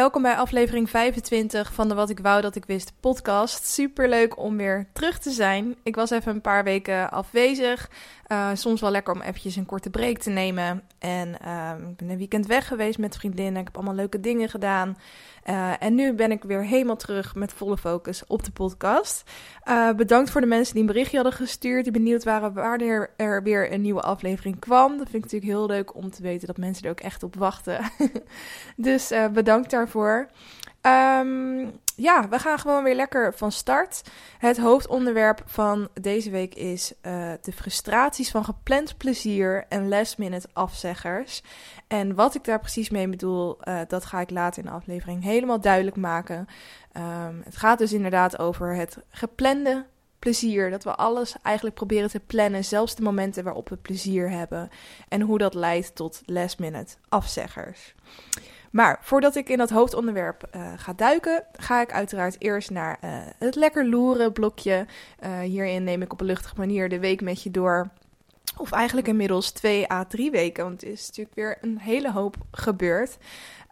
[0.00, 3.66] welkom bij aflevering 25 van de Wat ik wou dat ik wist podcast.
[3.66, 5.76] Super leuk om weer terug te zijn.
[5.82, 7.90] Ik was even een paar weken afwezig.
[8.32, 10.82] Uh, soms wel lekker om eventjes een korte break te nemen.
[10.98, 13.60] En uh, ik ben een weekend weg geweest met vriendinnen.
[13.60, 14.96] Ik heb allemaal leuke dingen gedaan.
[15.48, 19.30] Uh, en nu ben ik weer helemaal terug met volle focus op de podcast.
[19.68, 21.84] Uh, bedankt voor de mensen die een berichtje hadden gestuurd.
[21.84, 24.98] Die benieuwd waren wanneer er weer een nieuwe aflevering kwam.
[24.98, 27.36] Dat vind ik natuurlijk heel leuk om te weten dat mensen er ook echt op
[27.36, 27.80] wachten.
[28.76, 29.89] dus bedankt daarvoor.
[30.82, 34.02] Um, ja, we gaan gewoon weer lekker van start.
[34.38, 40.48] Het hoofdonderwerp van deze week is uh, de frustraties van gepland plezier en last minute
[40.52, 41.42] afzeggers.
[41.86, 45.22] En wat ik daar precies mee bedoel, uh, dat ga ik later in de aflevering
[45.22, 46.46] helemaal duidelijk maken.
[46.96, 49.86] Um, het gaat dus inderdaad over het geplande
[50.18, 50.70] plezier.
[50.70, 54.70] Dat we alles eigenlijk proberen te plannen, zelfs de momenten waarop we plezier hebben.
[55.08, 57.94] En hoe dat leidt tot last minute afzeggers.
[58.70, 63.10] Maar voordat ik in dat hoofdonderwerp uh, ga duiken, ga ik uiteraard eerst naar uh,
[63.38, 64.86] het lekker loeren blokje.
[65.24, 67.90] Uh, hierin neem ik op een luchtige manier de week met je door.
[68.56, 72.36] Of eigenlijk inmiddels twee à drie weken, want het is natuurlijk weer een hele hoop
[72.50, 73.16] gebeurd.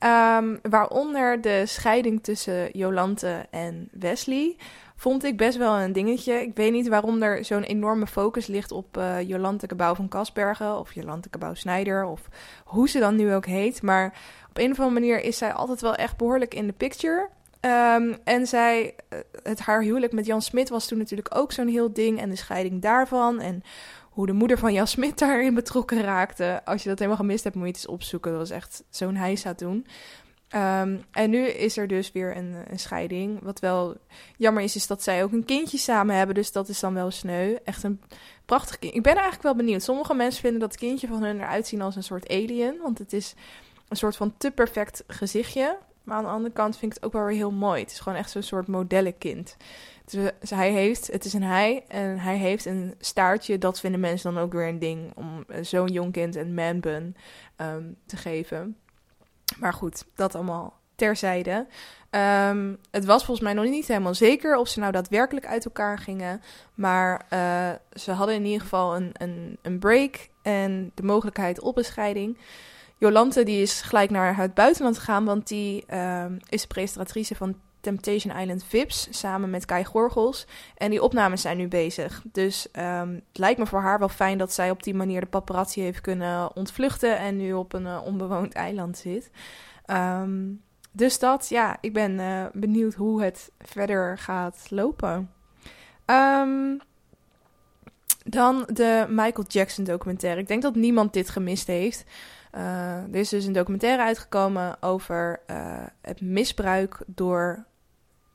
[0.05, 4.57] Um, waaronder de scheiding tussen Jolante en Wesley
[4.99, 6.33] vond ik best wel een dingetje.
[6.33, 10.79] Ik weet niet waarom er zo'n enorme focus ligt op uh, Jolante Cabau van Kasbergen
[10.79, 12.29] of Jolante Cabau Snijder of
[12.65, 13.83] hoe ze dan nu ook heet.
[13.83, 14.07] Maar
[14.49, 17.29] op een of andere manier is zij altijd wel echt behoorlijk in de picture.
[17.61, 18.95] Um, en zij,
[19.43, 22.21] het haar huwelijk met Jan Smit was toen natuurlijk ook zo'n heel ding.
[22.21, 23.41] En de scheiding daarvan.
[23.41, 23.63] En
[24.11, 26.61] hoe de moeder van Jan Smit daarin betrokken raakte.
[26.65, 28.31] Als je dat helemaal gemist hebt, moet je het eens opzoeken.
[28.31, 29.87] Dat was echt zo'n heisa toen.
[30.55, 33.43] Um, en nu is er dus weer een, een, scheiding.
[33.43, 33.97] Wat wel
[34.37, 36.35] jammer is, is dat zij ook een kindje samen hebben.
[36.35, 37.57] Dus dat is dan wel sneu.
[37.65, 38.01] Echt een
[38.45, 38.95] prachtig kind.
[38.95, 39.83] Ik ben eigenlijk wel benieuwd.
[39.83, 42.79] Sommige mensen vinden dat kindje van hun eruit zien als een soort alien.
[42.83, 43.35] Want het is
[43.89, 45.79] een soort van te perfect gezichtje.
[46.03, 47.81] Maar aan de andere kant vind ik het ook wel weer heel mooi.
[47.81, 49.57] Het is gewoon echt zo'n soort modellenkind.
[50.05, 53.59] Dus hij heeft, het is een hij en hij heeft een staartje.
[53.59, 57.17] Dat vinden mensen dan ook weer een ding om zo'n jong kind een manbun
[57.57, 58.77] um, te geven.
[59.57, 61.67] Maar goed, dat allemaal terzijde.
[62.11, 65.99] Um, het was volgens mij nog niet helemaal zeker of ze nou daadwerkelijk uit elkaar
[65.99, 66.43] gingen.
[66.75, 67.71] Maar uh,
[68.01, 72.39] ze hadden in ieder geval een, een, een break en de mogelijkheid op een scheiding.
[72.99, 77.57] Jolante die is gelijk naar het buitenland gegaan, want die uh, is presentatrice van
[77.89, 80.47] Temptation Island Vips samen met Kai Gorgels.
[80.77, 82.23] En die opnames zijn nu bezig.
[82.33, 85.27] Dus um, het lijkt me voor haar wel fijn dat zij op die manier de
[85.27, 89.31] paparazzi heeft kunnen ontvluchten en nu op een uh, onbewoond eiland zit.
[89.87, 90.63] Um,
[90.93, 95.31] dus dat, ja, ik ben uh, benieuwd hoe het verder gaat lopen.
[96.07, 96.81] Um,
[98.25, 100.41] dan de Michael Jackson documentaire.
[100.41, 102.05] Ik denk dat niemand dit gemist heeft.
[102.55, 105.41] Uh, er is dus een documentaire uitgekomen over
[106.01, 107.67] het misbruik door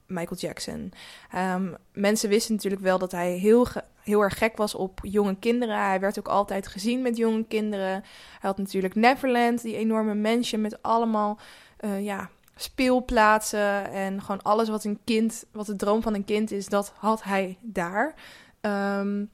[0.08, 0.94] Michael Jackson.
[1.36, 3.68] Um, mensen wisten natuurlijk wel dat hij heel,
[4.02, 5.86] heel erg gek was op jonge kinderen.
[5.86, 7.88] Hij werd ook altijd gezien met jonge kinderen.
[7.90, 8.04] Hij
[8.40, 11.40] had natuurlijk Neverland, die enorme mansion met allemaal
[11.80, 13.92] uh, ja, speelplaatsen.
[13.92, 17.24] En gewoon alles wat een kind, wat de droom van een kind is, dat had
[17.24, 18.14] hij daar.
[18.62, 19.30] Um,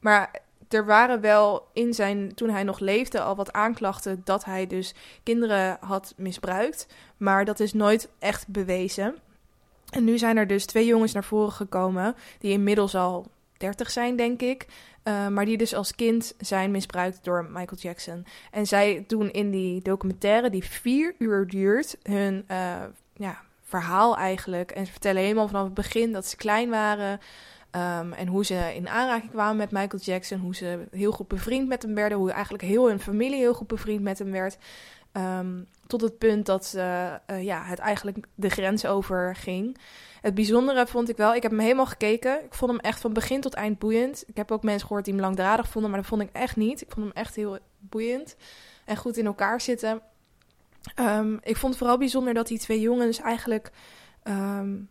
[0.00, 4.66] maar er waren wel in zijn, toen hij nog leefde, al wat aanklachten dat hij
[4.66, 6.86] dus kinderen had misbruikt.
[7.16, 9.16] Maar dat is nooit echt bewezen.
[9.92, 13.26] En nu zijn er dus twee jongens naar voren gekomen, die inmiddels al
[13.56, 14.66] 30 zijn, denk ik.
[15.04, 18.24] Uh, maar die dus als kind zijn misbruikt door Michael Jackson.
[18.50, 22.82] En zij doen in die documentaire, die vier uur duurt, hun uh,
[23.14, 24.70] ja, verhaal eigenlijk.
[24.70, 27.20] En ze vertellen helemaal vanaf het begin dat ze klein waren.
[27.76, 30.38] Um, en hoe ze in aanraking kwamen met Michael Jackson.
[30.38, 32.18] Hoe ze heel goed bevriend met hem werden.
[32.18, 34.58] Hoe eigenlijk heel hun familie heel goed bevriend met hem werd.
[35.12, 39.78] Um, tot het punt dat uh, uh, ja, het eigenlijk de grens over ging.
[40.20, 42.44] Het bijzondere vond ik wel, ik heb hem helemaal gekeken.
[42.44, 44.24] Ik vond hem echt van begin tot eind boeiend.
[44.26, 46.80] Ik heb ook mensen gehoord die hem langdradig vonden, maar dat vond ik echt niet.
[46.80, 48.36] Ik vond hem echt heel boeiend
[48.84, 50.02] en goed in elkaar zitten.
[51.00, 53.70] Um, ik vond het vooral bijzonder dat die twee jongens eigenlijk
[54.24, 54.88] um,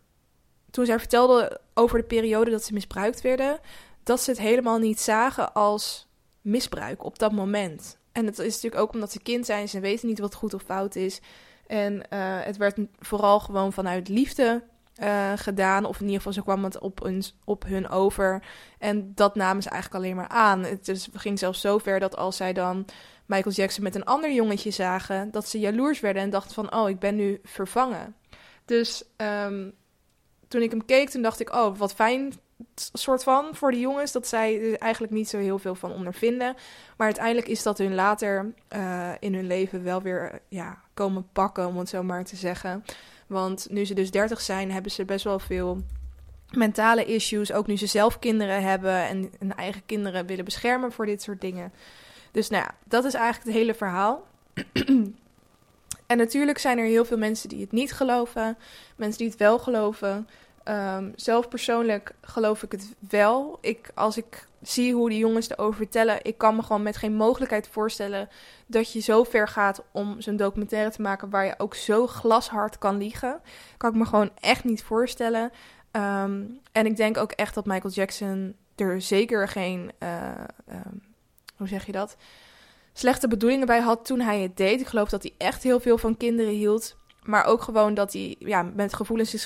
[0.70, 3.58] toen zij vertelde over de periode dat ze misbruikt werden,
[4.02, 6.06] dat ze het helemaal niet zagen als
[6.40, 8.00] misbruik op dat moment.
[8.12, 10.62] En het is natuurlijk ook omdat ze kind zijn, ze weten niet wat goed of
[10.62, 11.20] fout is.
[11.66, 12.00] En uh,
[12.40, 14.62] het werd vooral gewoon vanuit liefde
[15.02, 15.84] uh, gedaan.
[15.84, 18.42] Of in ieder geval, zo kwam het op, hun, op hun over.
[18.78, 20.64] En dat namen ze eigenlijk alleen maar aan.
[20.64, 22.84] Het ging zelfs zo ver dat als zij dan
[23.26, 26.88] Michael Jackson met een ander jongetje zagen, dat ze jaloers werden en dachten van, oh,
[26.88, 28.16] ik ben nu vervangen.
[28.64, 29.72] Dus um,
[30.48, 32.32] toen ik hem keek, toen dacht ik, oh, wat fijn
[32.92, 36.54] soort van voor de jongens dat zij er eigenlijk niet zo heel veel van ondervinden.
[36.96, 41.66] Maar uiteindelijk is dat hun later uh, in hun leven wel weer ja, komen pakken,
[41.66, 42.84] om het zo maar te zeggen.
[43.26, 45.82] Want nu ze dus 30 zijn, hebben ze best wel veel
[46.50, 47.52] mentale issues.
[47.52, 51.40] Ook nu ze zelf kinderen hebben en hun eigen kinderen willen beschermen voor dit soort
[51.40, 51.72] dingen.
[52.30, 54.26] Dus nou ja, dat is eigenlijk het hele verhaal.
[56.06, 58.58] en natuurlijk zijn er heel veel mensen die het niet geloven,
[58.96, 60.28] mensen die het wel geloven.
[60.68, 63.58] Um, zelf persoonlijk geloof ik het wel.
[63.60, 67.14] Ik, als ik zie hoe die jongens erover vertellen, ik kan me gewoon met geen
[67.14, 68.28] mogelijkheid voorstellen
[68.66, 72.78] dat je zo ver gaat om zo'n documentaire te maken waar je ook zo glashard
[72.78, 73.40] kan liegen.
[73.76, 75.50] Kan ik me gewoon echt niet voorstellen.
[75.92, 80.30] Um, en ik denk ook echt dat Michael Jackson er zeker geen, uh,
[80.68, 81.02] um,
[81.56, 82.16] hoe zeg je dat,
[82.92, 84.80] slechte bedoelingen bij had toen hij het deed.
[84.80, 86.96] Ik geloof dat hij echt heel veel van kinderen hield.
[87.22, 89.44] Maar ook gewoon dat hij ja, met gevoelens is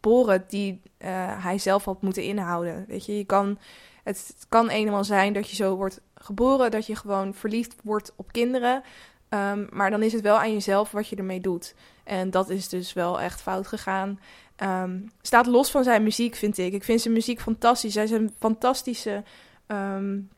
[0.00, 1.08] geboren die uh,
[1.42, 2.84] hij zelf had moeten inhouden.
[2.88, 3.58] Weet je, je kan,
[4.04, 8.32] het kan eenmaal zijn dat je zo wordt geboren, dat je gewoon verliefd wordt op
[8.32, 8.82] kinderen.
[9.28, 11.74] Um, maar dan is het wel aan jezelf wat je ermee doet.
[12.04, 14.20] En dat is dus wel echt fout gegaan.
[14.62, 16.72] Um, staat los van zijn muziek, vind ik.
[16.72, 17.94] Ik vind zijn muziek fantastisch.
[17.94, 19.22] Hij is een fantastische
[19.66, 20.28] um,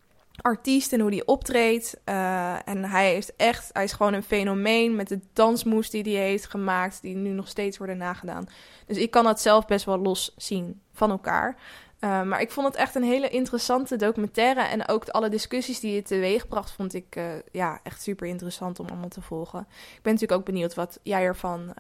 [0.43, 2.01] artiest en hoe hij optreedt.
[2.05, 6.27] Uh, en hij is echt, hij is gewoon een fenomeen met de dansmoes die hij
[6.27, 8.49] heeft gemaakt, die nu nog steeds worden nagedaan.
[8.87, 11.57] Dus ik kan dat zelf best wel los zien van elkaar.
[12.01, 14.61] Uh, maar ik vond het echt een hele interessante documentaire.
[14.61, 18.87] En ook alle discussies die het teweegbracht, vond ik uh, ja, echt super interessant om
[18.87, 19.61] allemaal te volgen.
[19.71, 21.75] Ik ben natuurlijk ook benieuwd wat jij ervan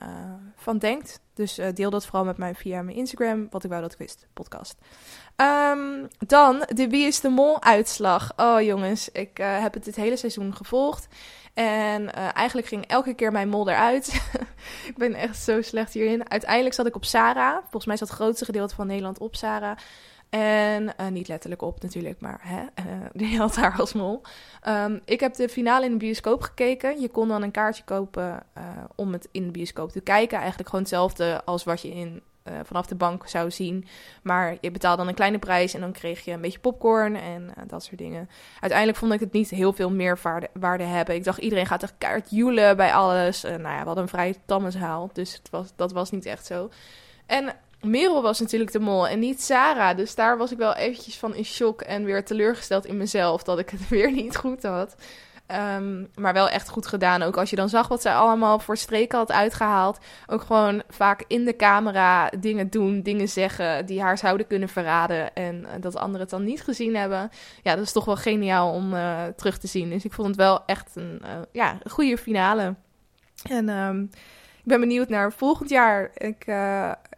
[0.57, 1.21] van denkt.
[1.41, 4.27] Dus deel dat vooral met mij via mijn Instagram, wat ik wou dat ik wist,
[4.33, 4.79] podcast.
[5.37, 8.33] Um, dan de Wie is de Mol uitslag.
[8.37, 11.09] Oh jongens, ik heb het dit hele seizoen gevolgd.
[11.55, 14.31] En eigenlijk ging elke keer mijn mol eruit.
[14.91, 16.31] ik ben echt zo slecht hierin.
[16.31, 17.59] Uiteindelijk zat ik op Sarah.
[17.61, 19.77] Volgens mij zat het grootste gedeelte van Nederland op Sarah.
[20.31, 24.23] En uh, niet letterlijk op natuurlijk, maar hè, uh, die had haar als mol.
[24.69, 27.01] Um, ik heb de finale in de bioscoop gekeken.
[27.01, 30.39] Je kon dan een kaartje kopen uh, om het in de bioscoop te kijken.
[30.39, 32.23] Eigenlijk gewoon hetzelfde als wat je in,
[32.63, 33.87] vanaf de bank zou zien.
[34.23, 37.51] Maar je betaalde dan een kleine prijs en dan kreeg je een beetje popcorn en
[37.67, 38.29] dat soort dingen.
[38.61, 40.19] Uiteindelijk vond ik het niet heel veel meer
[40.53, 41.15] waarde hebben.
[41.15, 43.43] Ik dacht, iedereen gaat er kaart joelen bij alles.
[43.43, 46.47] nou ja, we hadden een vrij tamme zaal, dus het was, dat was niet echt
[46.47, 46.71] zo.
[47.27, 49.97] En Merel was natuurlijk de mol en niet Sarah.
[49.97, 53.59] Dus daar was ik wel eventjes van in shock en weer teleurgesteld in mezelf dat
[53.59, 54.97] ik het weer niet goed had.
[55.77, 57.23] Um, maar wel echt goed gedaan.
[57.23, 59.99] Ook als je dan zag wat zij allemaal voor streken had uitgehaald.
[60.27, 65.35] Ook gewoon vaak in de camera dingen doen, dingen zeggen die haar zouden kunnen verraden.
[65.35, 67.31] En uh, dat anderen het dan niet gezien hebben.
[67.63, 69.91] Ja, dat is toch wel geniaal om uh, terug te zien.
[69.91, 72.75] Dus ik vond het wel echt een, uh, ja, goede finale.
[73.51, 74.11] En um,
[74.57, 76.11] ik ben benieuwd naar volgend jaar.
[76.15, 76.45] Ik,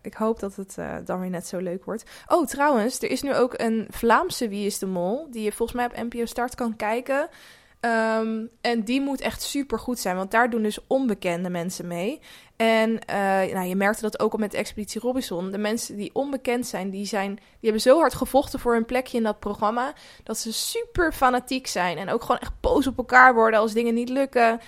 [0.02, 2.04] ik hoop dat het uh, dan weer net zo leuk wordt.
[2.26, 5.26] Oh, trouwens, er is nu ook een Vlaamse Wie is de Mol.
[5.30, 7.28] Die je volgens mij op NPO Start kan kijken.
[7.84, 12.20] Um, en die moet echt super goed zijn, want daar doen dus onbekende mensen mee.
[12.56, 15.50] En uh, nou, je merkte dat ook al met Expeditie Robinson.
[15.50, 19.16] De mensen die onbekend zijn, die, zijn, die hebben zo hard gevochten voor hun plekje
[19.16, 19.92] in dat programma.
[20.22, 21.98] Dat ze super fanatiek zijn.
[21.98, 24.60] En ook gewoon echt boos op elkaar worden als dingen niet lukken.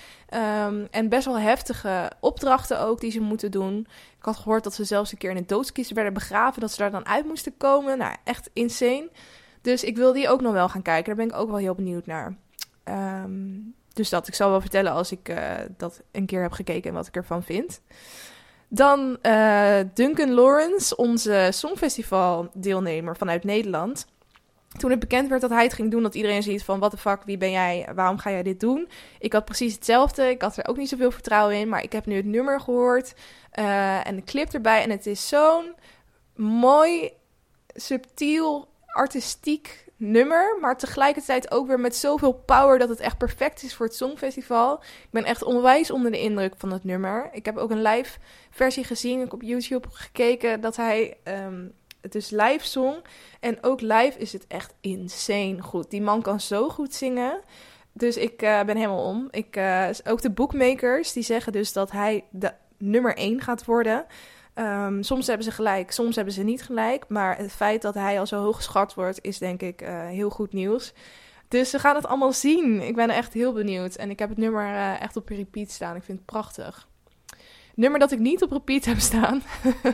[0.65, 3.87] Um, en best wel heftige opdrachten ook die ze moeten doen.
[4.17, 6.61] Ik had gehoord dat ze zelfs een keer in een doodskist werden begraven.
[6.61, 7.97] Dat ze daar dan uit moesten komen.
[7.97, 9.09] Nou, echt insane.
[9.61, 11.05] Dus ik wil die ook nog wel gaan kijken.
[11.05, 12.43] Daar ben ik ook wel heel benieuwd naar.
[12.89, 16.89] Um, dus dat, ik zal wel vertellen als ik uh, dat een keer heb gekeken
[16.89, 17.81] en wat ik ervan vind.
[18.67, 24.07] Dan uh, Duncan Lawrence, onze Songfestival-deelnemer vanuit Nederland.
[24.77, 26.79] Toen het bekend werd dat hij het ging doen, dat iedereen ziet van...
[26.79, 28.89] wat de fuck, wie ben jij, waarom ga jij dit doen?
[29.19, 31.69] Ik had precies hetzelfde, ik had er ook niet zoveel vertrouwen in...
[31.69, 33.13] maar ik heb nu het nummer gehoord
[33.59, 34.83] uh, en de clip erbij...
[34.83, 35.75] en het is zo'n
[36.35, 37.11] mooi,
[37.67, 43.75] subtiel, artistiek nummer, maar tegelijkertijd ook weer met zoveel power dat het echt perfect is
[43.75, 44.73] voor het Songfestival.
[44.81, 47.29] Ik ben echt onwijs onder de indruk van het nummer.
[47.31, 52.11] Ik heb ook een live versie gezien, ik op YouTube gekeken dat hij um, het
[52.11, 52.95] dus live zong.
[53.39, 55.89] En ook live is het echt insane goed.
[55.89, 57.41] Die man kan zo goed zingen.
[57.91, 59.27] Dus ik uh, ben helemaal om.
[59.31, 64.05] Ik, uh, ook de bookmakers die zeggen dus dat hij de nummer 1 gaat worden.
[64.55, 67.05] Um, soms hebben ze gelijk, soms hebben ze niet gelijk.
[67.07, 70.29] Maar het feit dat hij al zo hoog geschat wordt, is denk ik uh, heel
[70.29, 70.93] goed nieuws.
[71.47, 72.81] Dus we gaan het allemaal zien.
[72.81, 73.95] Ik ben echt heel benieuwd.
[73.95, 75.95] En ik heb het nummer uh, echt op repeat staan.
[75.95, 76.87] Ik vind het prachtig.
[77.73, 79.41] Nummer dat ik niet op repeat heb staan,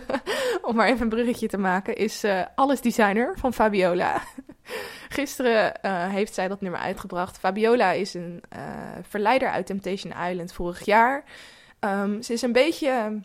[0.61, 4.21] om maar even een bruggetje te maken, is uh, Alles Designer van Fabiola.
[5.09, 5.73] Gisteren
[6.09, 7.37] heeft zij dat nummer uitgebracht.
[7.37, 8.43] Fabiola is een
[9.01, 11.23] verleider uit Temptation Island vorig jaar.
[11.79, 13.21] Um, ze is een beetje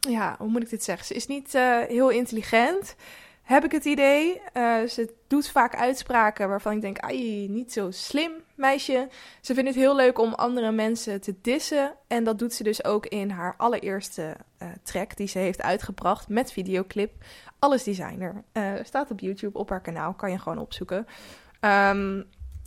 [0.00, 1.06] ja, hoe moet ik dit zeggen?
[1.06, 2.94] Ze is niet uh, heel intelligent.
[3.42, 4.40] heb ik het idee.
[4.56, 9.08] Uh, ze doet vaak uitspraken waarvan ik denk, ai, niet zo slim, meisje.
[9.40, 11.94] Ze vindt het heel leuk om andere mensen te dissen.
[12.06, 16.28] En dat doet ze dus ook in haar allereerste uh, track die ze heeft uitgebracht
[16.28, 17.12] met videoclip.
[17.58, 18.44] Alles Designer.
[18.82, 21.06] Staat op YouTube op haar kanaal, kan je gewoon opzoeken.
[21.60, 22.26] Um,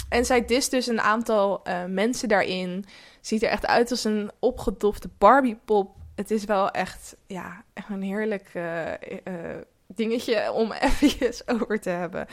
[0.10, 2.86] en zij dist dus een aantal mensen daarin.
[3.22, 5.96] Ziet er echt uit als een opgedofte Barbie-pop.
[6.16, 8.52] Het is wel echt, ja, echt een heerlijk
[9.88, 12.28] dingetje om eventjes over te hebben.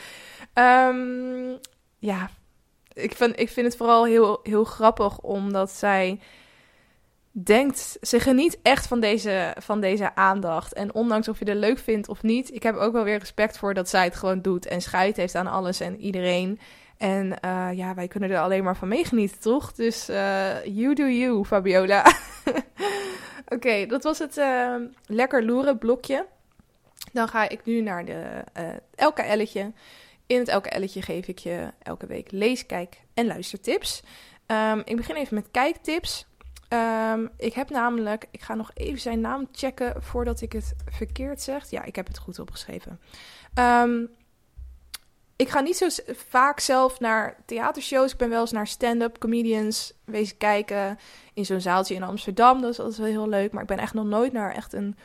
[0.53, 1.59] Um,
[1.99, 2.29] ja,
[2.93, 6.19] ik vind, ik vind het vooral heel, heel grappig omdat zij
[7.31, 10.73] denkt, ze geniet echt van deze, van deze aandacht.
[10.73, 13.57] En ondanks of je het leuk vindt of niet, ik heb ook wel weer respect
[13.57, 16.59] voor dat zij het gewoon doet en scheid heeft aan alles en iedereen.
[16.97, 19.71] En uh, ja, wij kunnen er alleen maar van meegenieten, toch?
[19.71, 20.05] Dus
[20.63, 22.05] you do you, Fabiola.
[23.47, 26.25] Oké, dat was het uh, lekker loeren blokje.
[27.13, 29.71] Dan ga ik nu naar de uh, LKL'tje.
[30.25, 34.03] In het LKL'tje geef ik je elke week lees, kijk en luistertips.
[34.47, 36.27] Um, ik begin even met kijktips.
[36.69, 41.41] Um, ik heb namelijk, ik ga nog even zijn naam checken voordat ik het verkeerd
[41.41, 41.69] zeg.
[41.69, 42.99] Ja, ik heb het goed opgeschreven.
[43.59, 44.09] Um,
[45.41, 48.11] ik ga niet zo vaak zelf naar theatershows.
[48.11, 50.99] Ik ben wel eens naar stand-up comedians wezen kijken
[51.33, 52.61] in zo'n zaaltje in Amsterdam.
[52.61, 53.51] Dat is wel heel leuk.
[53.51, 54.95] Maar ik ben echt nog nooit naar echt een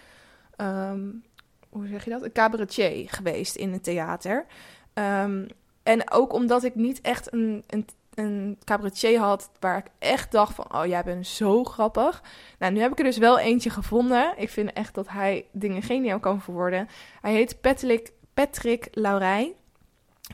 [0.57, 1.25] um,
[1.69, 2.23] hoe zeg je dat?
[2.23, 4.47] Een cabaretier geweest in het theater.
[4.95, 5.47] Um,
[5.83, 10.55] en ook omdat ik niet echt een, een, een cabaretier had waar ik echt dacht
[10.55, 10.75] van...
[10.75, 12.23] oh, jij bent zo grappig.
[12.59, 14.35] Nou, nu heb ik er dus wel eentje gevonden.
[14.37, 16.89] Ik vind echt dat hij dingen geniaal kan verwoorden.
[17.21, 19.55] Hij heet Patrick, Patrick Laurij.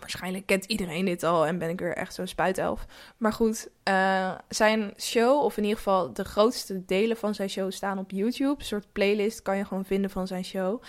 [0.00, 2.86] Waarschijnlijk kent iedereen dit al en ben ik weer echt zo'n spuitelf.
[3.16, 7.70] Maar goed, uh, zijn show, of in ieder geval de grootste delen van zijn show,
[7.70, 8.54] staan op YouTube.
[8.58, 10.82] Een soort playlist kan je gewoon vinden van zijn show.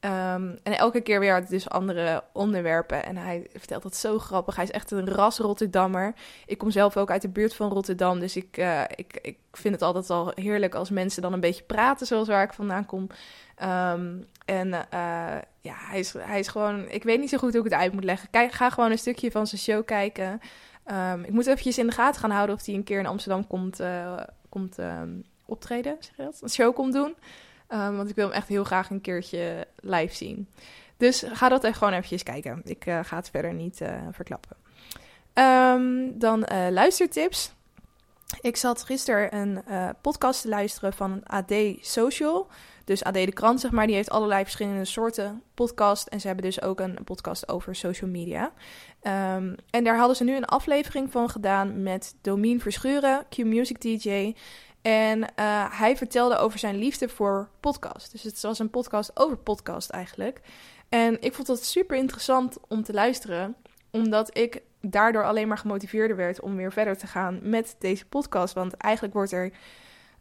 [0.00, 3.04] Um, en elke keer weer dus andere onderwerpen.
[3.04, 4.56] En hij vertelt dat zo grappig.
[4.56, 6.14] Hij is echt een ras Rotterdammer.
[6.46, 8.20] Ik kom zelf ook uit de buurt van Rotterdam.
[8.20, 11.62] Dus ik, uh, ik, ik vind het altijd al heerlijk als mensen dan een beetje
[11.62, 13.06] praten zoals waar ik vandaan kom.
[13.62, 16.88] Um, en uh, ja, hij is, hij is gewoon...
[16.88, 18.30] Ik weet niet zo goed hoe ik het uit moet leggen.
[18.30, 20.40] Kijk, ga gewoon een stukje van zijn show kijken.
[20.86, 23.46] Um, ik moet eventjes in de gaten gaan houden of hij een keer in Amsterdam
[23.46, 24.76] komt, uh, komt
[25.44, 25.96] optreden.
[26.00, 26.38] Zeg je dat?
[26.42, 27.14] Een show komt doen.
[27.68, 30.48] Um, want ik wil hem echt heel graag een keertje live zien.
[30.96, 32.60] Dus ga dat echt gewoon eventjes kijken.
[32.64, 34.56] Ik uh, ga het verder niet uh, verklappen.
[36.18, 37.52] Dan luistertips.
[38.40, 39.62] Ik zat gisteren een
[40.00, 42.48] podcast te luisteren van AD Social.
[42.84, 46.06] Dus AD de krant, zeg maar, die heeft allerlei verschillende soorten podcast.
[46.06, 48.52] En ze hebben dus ook een podcast over social media.
[49.02, 54.34] Um, en daar hadden ze nu een aflevering van gedaan met Domien Verschuren, Q-Music DJ.
[54.82, 55.26] En uh,
[55.78, 58.12] hij vertelde over zijn liefde voor podcast.
[58.12, 60.40] Dus het was een podcast over podcast eigenlijk.
[60.88, 63.56] En ik vond dat super interessant om te luisteren,
[63.90, 68.54] omdat ik daardoor alleen maar gemotiveerder werd om weer verder te gaan met deze podcast.
[68.54, 69.52] Want eigenlijk wordt er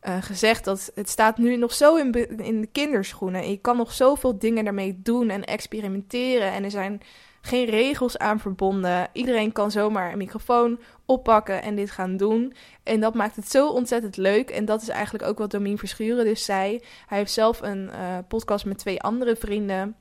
[0.08, 3.42] uh, gezegd dat het staat nu nog zo in, in de kinderschoenen.
[3.42, 6.52] En je kan nog zoveel dingen daarmee doen en experimenteren.
[6.52, 7.02] En er zijn
[7.42, 9.08] geen regels aan verbonden.
[9.14, 12.54] Iedereen kan zomaar een microfoon oppakken en dit gaan doen.
[12.84, 14.50] En dat maakt het zo ontzettend leuk.
[14.50, 16.82] En dat is eigenlijk ook wat Domien Verschuren dus zei.
[17.08, 19.96] Hij heeft zelf een uh, podcast met twee andere vrienden.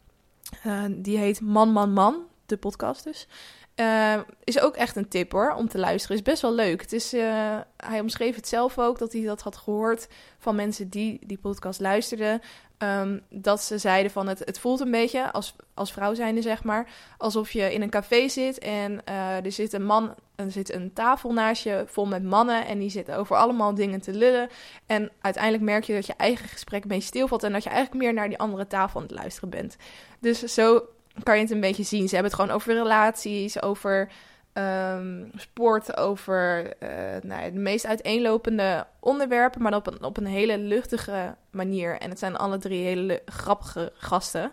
[0.66, 2.16] Uh, die heet Man, Man, Man.
[2.46, 3.28] De podcast dus.
[3.76, 6.16] Uh, is ook echt een tip hoor, om te luisteren.
[6.16, 6.80] Is best wel leuk.
[6.80, 10.88] Het is, uh, hij omschreef het zelf ook, dat hij dat had gehoord van mensen
[10.88, 12.40] die die podcast luisterden.
[12.78, 16.64] Um, dat ze zeiden van het, het voelt een beetje, als, als vrouw zijnde zeg
[16.64, 16.88] maar,
[17.18, 20.92] alsof je in een café zit en uh, er zit een man, er zit een
[20.92, 24.48] tafel naast je vol met mannen en die zitten over allemaal dingen te lullen.
[24.86, 28.02] En uiteindelijk merk je dat je eigen gesprek een beetje stilvalt en dat je eigenlijk
[28.04, 29.76] meer naar die andere tafel aan het luisteren bent.
[30.20, 30.82] Dus zo
[31.22, 32.08] kan je het een beetje zien.
[32.08, 34.10] Ze hebben het gewoon over relaties, over
[34.54, 36.88] um, sport, over uh,
[37.22, 41.98] nou, de meest uiteenlopende onderwerpen, maar op een, op een hele luchtige manier.
[41.98, 44.52] En het zijn alle drie hele grappige gasten.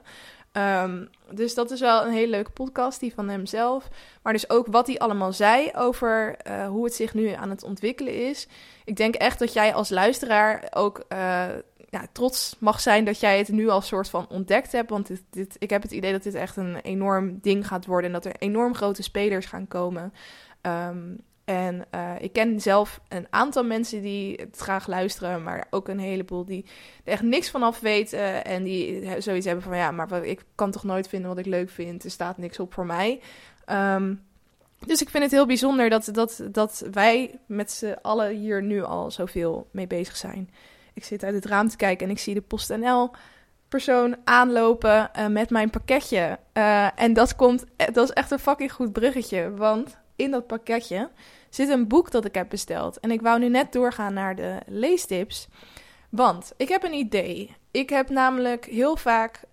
[0.54, 3.88] Um, dus dat is wel een hele leuke podcast, die van hemzelf.
[4.22, 7.64] Maar dus ook wat hij allemaal zei over uh, hoe het zich nu aan het
[7.64, 8.48] ontwikkelen is.
[8.86, 11.46] Ik denk echt dat jij als luisteraar ook uh,
[11.90, 14.90] ja, trots mag zijn dat jij het nu al soort van ontdekt hebt.
[14.90, 18.06] Want dit, ik heb het idee dat dit echt een enorm ding gaat worden.
[18.06, 20.14] En dat er enorm grote spelers gaan komen.
[20.62, 25.88] Um, en uh, ik ken zelf een aantal mensen die het graag luisteren, maar ook
[25.88, 26.66] een heleboel die
[27.04, 28.46] er echt niks van af weten.
[28.46, 31.70] En die zoiets hebben van ja, maar ik kan toch nooit vinden wat ik leuk
[31.70, 32.04] vind.
[32.04, 33.22] Er staat niks op voor mij.
[33.72, 34.22] Um,
[34.86, 38.84] dus ik vind het heel bijzonder dat, dat, dat wij met z'n allen hier nu
[38.84, 40.50] al zoveel mee bezig zijn.
[41.00, 43.12] Ik zit uit het raam te kijken en ik zie de PostNL
[43.68, 46.40] persoon aanlopen uh, met mijn pakketje.
[46.54, 49.54] Uh, en dat komt, dat is echt een fucking goed bruggetje.
[49.56, 51.10] Want in dat pakketje
[51.50, 53.00] zit een boek dat ik heb besteld.
[53.00, 55.48] En ik wou nu net doorgaan naar de leestips.
[56.10, 57.56] Want ik heb een idee.
[57.72, 59.44] Ik heb namelijk heel vaak,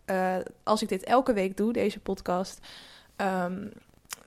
[0.63, 2.67] als ik dit elke week doe, deze podcast,
[3.17, 3.73] um,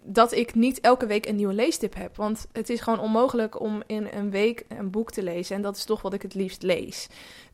[0.03, 2.15] dat ik niet elke week een nieuwe leestip heb.
[2.15, 5.55] Want het is gewoon onmogelijk om in een week een boek te lezen.
[5.55, 7.07] En dat is toch wat ik het liefst lees.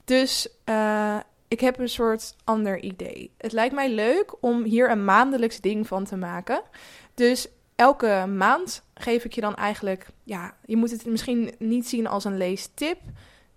[0.05, 3.31] Dus uh, ik heb een soort ander idee.
[3.37, 6.61] Het lijkt mij leuk om hier een maandelijks ding van te maken.
[7.13, 12.07] Dus elke maand geef ik je dan eigenlijk, ja, je moet het misschien niet zien
[12.07, 12.99] als een leestip.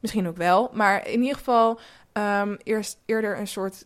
[0.01, 1.81] Misschien ook wel, maar in ieder geval
[2.13, 3.85] um, eerst eerder een soort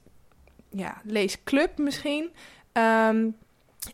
[0.71, 2.31] ja, leesclub misschien.
[2.73, 3.37] Um,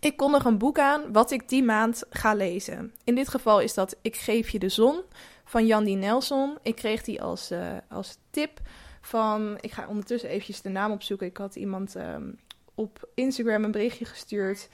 [0.00, 2.92] ik kondig een boek aan wat ik die maand ga lezen.
[3.04, 5.02] In dit geval is dat Ik geef je de zon
[5.44, 6.58] van Jandy Nelson.
[6.62, 8.60] Ik kreeg die als, uh, als tip
[9.00, 9.58] van...
[9.60, 11.26] Ik ga ondertussen eventjes de naam opzoeken.
[11.26, 12.38] Ik had iemand um,
[12.74, 14.68] op Instagram een berichtje gestuurd...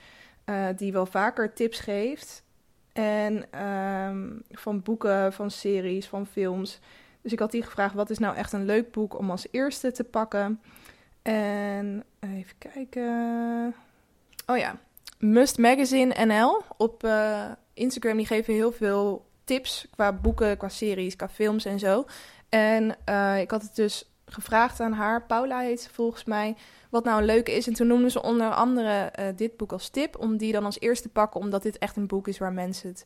[0.45, 2.43] Uh, die wel vaker tips geeft.
[2.93, 6.79] En um, van boeken, van series, van films.
[7.21, 9.91] Dus ik had die gevraagd, wat is nou echt een leuk boek om als eerste
[9.91, 10.61] te pakken?
[11.21, 13.75] En even kijken...
[14.45, 14.79] Oh ja,
[15.25, 18.17] Must Magazine NL op uh, Instagram.
[18.17, 22.05] Die geven heel veel tips qua boeken, qua series, qua films en zo.
[22.49, 26.55] En uh, ik had het dus gevraagd aan haar, Paula heet volgens mij,
[26.89, 27.67] wat nou een leuke is.
[27.67, 30.79] En toen noemden ze onder andere uh, dit boek als tip, om die dan als
[30.79, 33.05] eerste te pakken, omdat dit echt een boek is waar mensen het,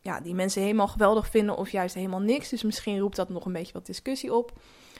[0.00, 2.48] ja, die mensen helemaal geweldig vinden of juist helemaal niks.
[2.48, 4.52] Dus misschien roept dat nog een beetje wat discussie op.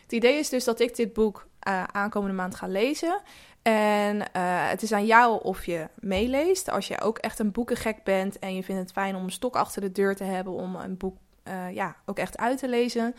[0.03, 1.47] Het idee is dus dat ik dit boek
[1.93, 3.21] aankomende maand ga lezen.
[3.62, 4.23] En uh,
[4.69, 6.71] het is aan jou of je meeleest.
[6.71, 9.57] Als je ook echt een boekengek bent en je vindt het fijn om een stok
[9.57, 11.16] achter de deur te hebben om een boek
[11.49, 13.14] uh, ja, ook echt uit te lezen,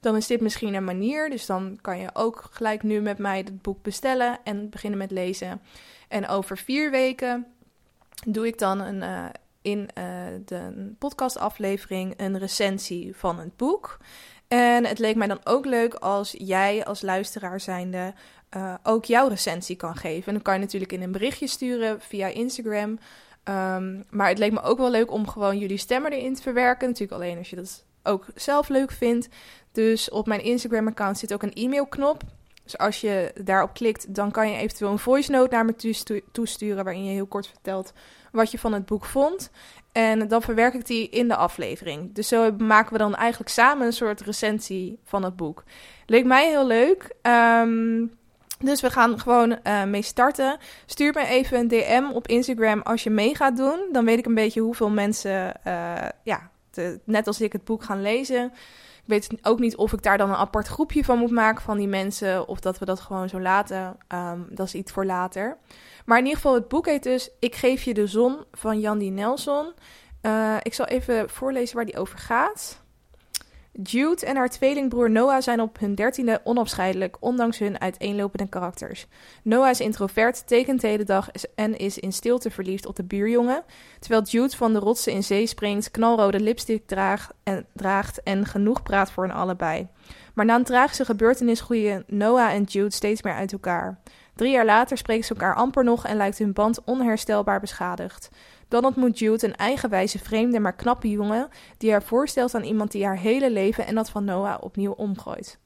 [0.00, 1.30] dan is dit misschien een manier.
[1.30, 5.10] Dus dan kan je ook gelijk nu met mij het boek bestellen en beginnen met
[5.10, 5.60] lezen.
[6.08, 7.46] En over vier weken
[8.26, 9.24] doe ik dan een, uh,
[9.62, 9.88] in
[10.44, 13.98] de podcastaflevering een recensie van het boek.
[14.48, 18.14] En het leek mij dan ook leuk als jij als luisteraar zijnde
[18.56, 20.26] uh, ook jouw recensie kan geven.
[20.26, 22.98] En dan kan je natuurlijk in een berichtje sturen via Instagram.
[23.44, 26.88] Um, maar het leek me ook wel leuk om gewoon jullie stemmen erin te verwerken.
[26.88, 29.28] Natuurlijk alleen als je dat ook zelf leuk vindt.
[29.72, 32.22] Dus op mijn Instagram-account zit ook een e-mailknop.
[32.62, 36.84] Dus als je daarop klikt, dan kan je eventueel een voice note naar me toesturen.
[36.84, 37.92] Waarin je heel kort vertelt
[38.32, 39.50] wat je van het boek vond.
[39.92, 42.14] En dan verwerk ik die in de aflevering.
[42.14, 45.64] Dus zo maken we dan eigenlijk samen een soort recensie van het boek.
[46.06, 47.14] Leek mij heel leuk.
[47.22, 48.17] Um,
[48.58, 50.58] dus we gaan gewoon uh, mee starten.
[50.86, 53.88] Stuur me even een DM op Instagram als je mee gaat doen.
[53.92, 56.50] Dan weet ik een beetje hoeveel mensen, uh, ja,
[57.04, 58.44] net als ik, het boek gaan lezen.
[59.08, 61.78] Ik weet ook niet of ik daar dan een apart groepje van moet maken van
[61.78, 62.48] die mensen.
[62.48, 63.96] Of dat we dat gewoon zo laten.
[64.14, 65.56] Um, dat is iets voor later.
[66.04, 69.08] Maar in ieder geval, het boek heet dus Ik geef je de zon van Jandy
[69.08, 69.72] Nelson.
[70.22, 72.82] Uh, ik zal even voorlezen waar die over gaat.
[73.82, 79.06] Jude en haar tweelingbroer Noah zijn op hun dertiende onafscheidelijk, ondanks hun uiteenlopende karakters.
[79.42, 83.64] Noah is introvert, tekent de hele dag en is in stilte verliefd op de buurjongen,
[83.98, 88.82] terwijl Jude van de rotsen in zee springt, knalrode lipstick draagt en, draagt en genoeg
[88.82, 89.88] praat voor hen allebei.
[90.34, 93.98] Maar na een tragische gebeurtenis groeien Noah en Jude steeds meer uit elkaar.
[94.34, 98.30] Drie jaar later spreken ze elkaar amper nog en lijkt hun band onherstelbaar beschadigd.
[98.68, 103.04] Dan ontmoet Jude een eigenwijze, vreemde, maar knappe jongen die haar voorstelt aan iemand die
[103.04, 105.58] haar hele leven en dat van Noah opnieuw omgooit.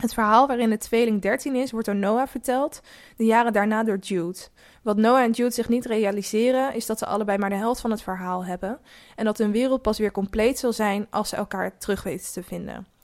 [0.00, 2.80] Het verhaal waarin de tweeling 13 is, wordt door Noah verteld,
[3.16, 4.38] de jaren daarna door Jude.
[4.82, 7.90] Wat Noah en Jude zich niet realiseren, is dat ze allebei maar de helft van
[7.90, 8.78] het verhaal hebben
[9.16, 12.42] en dat hun wereld pas weer compleet zal zijn als ze elkaar terug weten te
[12.42, 12.95] vinden.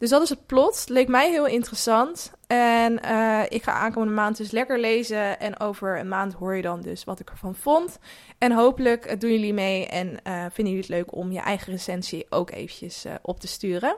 [0.00, 0.84] Dus dat is het plot.
[0.88, 2.32] Leek mij heel interessant.
[2.46, 5.40] En uh, ik ga aankomende maand dus lekker lezen.
[5.40, 7.98] En over een maand hoor je dan dus wat ik ervan vond.
[8.38, 11.72] En hopelijk uh, doen jullie mee en uh, vinden jullie het leuk om je eigen
[11.72, 13.96] recensie ook eventjes op te sturen.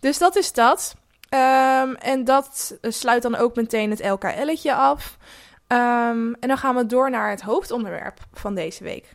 [0.00, 0.96] Dus dat is dat.
[1.30, 5.16] Um, en dat sluit dan ook meteen het LKL'tje af.
[5.68, 9.14] Um, en dan gaan we door naar het hoofdonderwerp van deze week.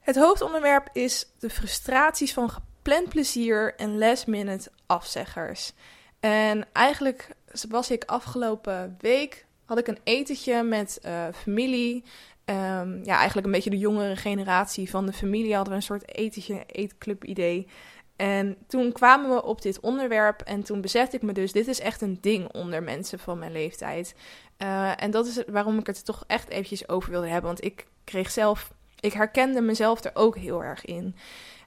[0.00, 2.50] Het hoofdonderwerp is de frustraties van
[2.82, 5.72] planplezier en last minute afzeggers.
[6.20, 7.28] En eigenlijk
[7.68, 12.04] was ik afgelopen week, had ik een etentje met uh, familie.
[12.44, 16.14] Um, ja, eigenlijk een beetje de jongere generatie van de familie hadden we een soort
[16.14, 17.68] etentje, eetclub idee.
[18.16, 21.80] En toen kwamen we op dit onderwerp en toen besefte ik me dus, dit is
[21.80, 24.14] echt een ding onder mensen van mijn leeftijd.
[24.58, 27.86] Uh, en dat is waarom ik het toch echt eventjes over wilde hebben, want ik
[28.04, 31.16] kreeg zelf, ik herkende mezelf er ook heel erg in.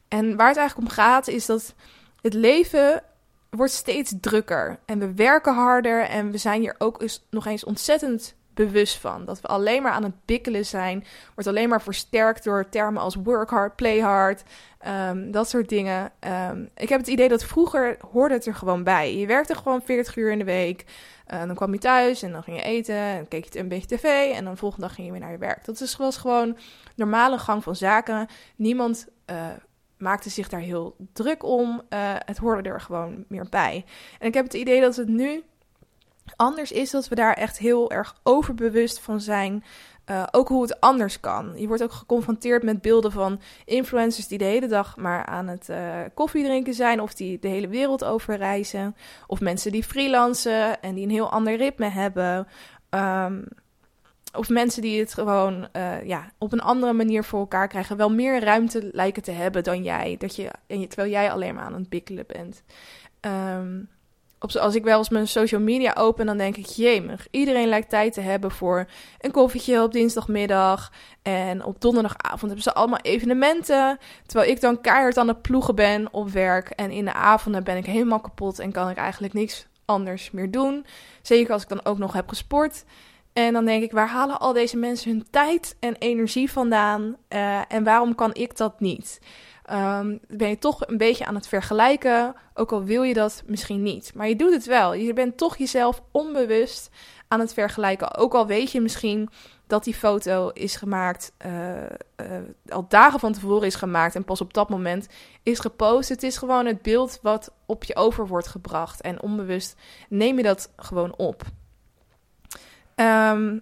[0.08, 1.74] En waar het eigenlijk om gaat is dat
[2.22, 3.04] het leven
[3.50, 4.80] wordt steeds drukker.
[4.86, 9.26] En we werken harder en we zijn hier ook nog eens ontzettend bewust van.
[9.26, 11.06] Dat we alleen maar aan het bikkelen zijn.
[11.34, 14.44] Wordt alleen maar versterkt door termen als work hard, play hard.
[14.80, 16.12] Ehm, dat soort dingen.
[16.20, 19.18] Ehm, ik heb het idee dat vroeger hoorde het er gewoon bij.
[19.18, 20.86] Je werkte gewoon 40 uur in de week.
[21.34, 23.96] Uh, dan kwam je thuis en dan ging je eten en keek je een beetje
[23.96, 24.32] tv.
[24.34, 25.66] En dan de volgende dag ging je weer naar je werk.
[25.66, 26.58] Dat is, was gewoon
[26.96, 28.28] normale gang van zaken.
[28.56, 29.48] Niemand uh,
[30.06, 31.82] maakte zich daar heel druk om.
[31.90, 33.86] Uh, het hoorde er gewoon meer bij.
[34.20, 35.44] En ik heb het idee dat het nu
[36.36, 39.64] anders is dat we daar echt heel erg overbewust van zijn.
[40.12, 41.54] Uh, ook hoe het anders kan.
[41.56, 45.70] Je wordt ook geconfronteerd met beelden van influencers die de hele dag maar aan het
[45.70, 47.02] uh, koffie drinken zijn.
[47.02, 48.96] Of die de hele wereld over reizen.
[49.28, 52.48] Of mensen die freelancen en die een heel ander ritme hebben.
[52.90, 53.48] Um,
[54.38, 57.98] of mensen die het gewoon uh, ja, op een andere manier voor elkaar krijgen.
[57.98, 60.16] Wel meer ruimte lijken te hebben dan jij.
[60.18, 62.64] Dat je, terwijl jij alleen maar aan het bikkelen bent.
[63.22, 63.90] Um,
[64.40, 68.14] als ik wel eens mijn social media open, dan denk ik, jemig, iedereen lijkt tijd
[68.14, 68.86] te hebben voor
[69.20, 70.92] een koffietje op dinsdagmiddag.
[71.22, 73.98] En op donderdagavond hebben ze allemaal evenementen.
[74.26, 76.70] Terwijl ik dan keihard aan het ploegen ben op werk.
[76.70, 80.52] En in de avonden ben ik helemaal kapot en kan ik eigenlijk niks anders meer
[80.52, 80.86] doen.
[81.22, 82.84] Zeker als ik dan ook nog heb gesport.
[83.36, 87.16] En dan denk ik, waar halen al deze mensen hun tijd en energie vandaan?
[87.30, 89.20] Uh, en waarom kan ik dat niet?
[89.72, 93.84] um, ben je toch een beetje aan het vergelijken, ook al wil je dat misschien
[93.84, 94.12] niet.
[94.16, 94.94] Maar je doet het wel.
[94.94, 96.90] Je bent toch jezelf onbewust
[97.28, 98.16] aan het vergelijken.
[98.16, 99.30] Ook al weet je misschien
[99.68, 101.86] dat die foto is gemaakt, uh, uh,
[102.68, 105.08] al dagen van tevoren is gemaakt en pas op dat moment
[105.44, 106.10] is gepost.
[106.10, 109.02] Het is gewoon het beeld wat op je over wordt gebracht.
[109.02, 109.76] En onbewust
[110.10, 111.44] neem je dat gewoon op.
[112.96, 113.62] Um,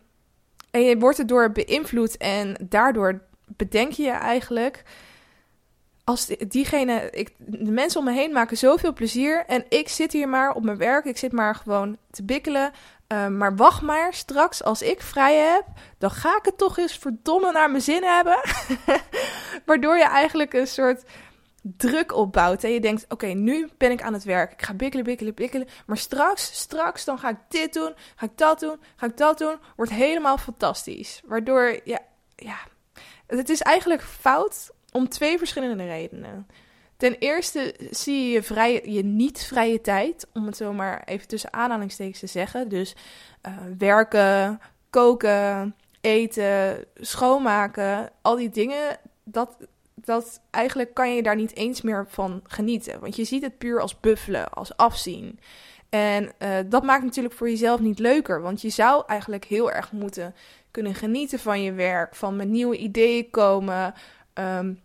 [0.71, 4.83] en je wordt erdoor beïnvloed en daardoor bedenk je eigenlijk
[6.03, 9.45] als diegene, ik, de mensen om me heen maken zoveel plezier.
[9.47, 11.05] En ik zit hier maar op mijn werk.
[11.05, 12.71] Ik zit maar gewoon te bikkelen.
[13.07, 15.65] Uh, maar wacht maar, straks als ik vrij heb,
[15.97, 18.39] dan ga ik het toch eens verdomme naar mijn zin hebben.
[19.65, 21.03] Waardoor je eigenlijk een soort
[21.63, 22.63] druk opbouwt.
[22.63, 24.51] En je denkt, oké, nu ben ik aan het werk.
[24.51, 25.67] Ik ga bikkelen, bikkelen, bikkelen.
[25.85, 27.93] Maar straks, straks, dan ga ik dit doen.
[28.15, 28.79] Ga ik dat doen.
[28.95, 29.55] Ga ik dat doen.
[29.75, 31.21] Wordt helemaal fantastisch.
[31.25, 31.99] Waardoor, ja,
[32.35, 32.57] ja.
[33.27, 36.47] Het is eigenlijk fout om twee verschillende redenen.
[36.97, 41.27] Ten eerste zie je je, vrije, je niet vrije tijd, om het zo maar even
[41.27, 42.69] tussen aanhalingstekens te zeggen.
[42.69, 42.95] Dus
[43.47, 49.57] uh, werken, koken, eten, schoonmaken, al die dingen, dat,
[50.05, 52.99] dat eigenlijk kan je daar niet eens meer van genieten.
[52.99, 55.39] Want je ziet het puur als buffelen, als afzien.
[55.89, 59.91] En uh, dat maakt natuurlijk voor jezelf niet leuker, want je zou eigenlijk heel erg
[59.91, 60.35] moeten
[60.71, 63.93] kunnen genieten van je werk, van met nieuwe ideeën komen,
[64.33, 64.81] um,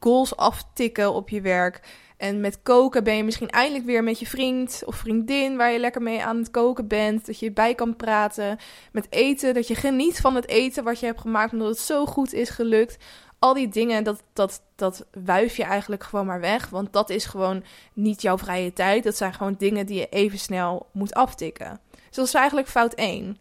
[0.00, 1.80] goals aftikken op je werk.
[2.16, 5.78] En met koken ben je misschien eindelijk weer met je vriend of vriendin waar je
[5.78, 7.26] lekker mee aan het koken bent.
[7.26, 8.58] Dat je bij kan praten.
[8.92, 12.06] Met eten, dat je geniet van het eten wat je hebt gemaakt omdat het zo
[12.06, 12.96] goed is gelukt.
[13.40, 16.68] Al die dingen, dat, dat, dat wuif je eigenlijk gewoon maar weg.
[16.68, 19.04] Want dat is gewoon niet jouw vrije tijd.
[19.04, 21.80] Dat zijn gewoon dingen die je even snel moet aftikken.
[21.90, 23.38] Dus dat is eigenlijk fout 1.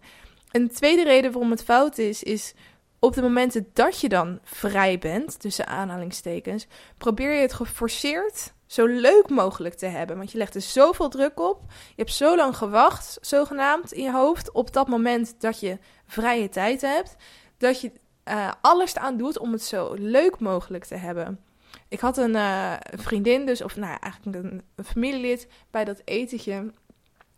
[0.51, 2.53] En de tweede reden waarom het fout is, is
[2.99, 8.85] op de momenten dat je dan vrij bent, tussen aanhalingstekens, probeer je het geforceerd zo
[8.85, 10.17] leuk mogelijk te hebben.
[10.17, 11.61] Want je legt er zoveel druk op.
[11.67, 16.49] Je hebt zo lang gewacht, zogenaamd, in je hoofd, op dat moment dat je vrije
[16.49, 17.15] tijd hebt,
[17.57, 17.91] dat je
[18.29, 21.39] uh, alles aan doet om het zo leuk mogelijk te hebben.
[21.87, 26.71] Ik had een uh, vriendin, dus, of nou eigenlijk een, familielid, bij dat etentje.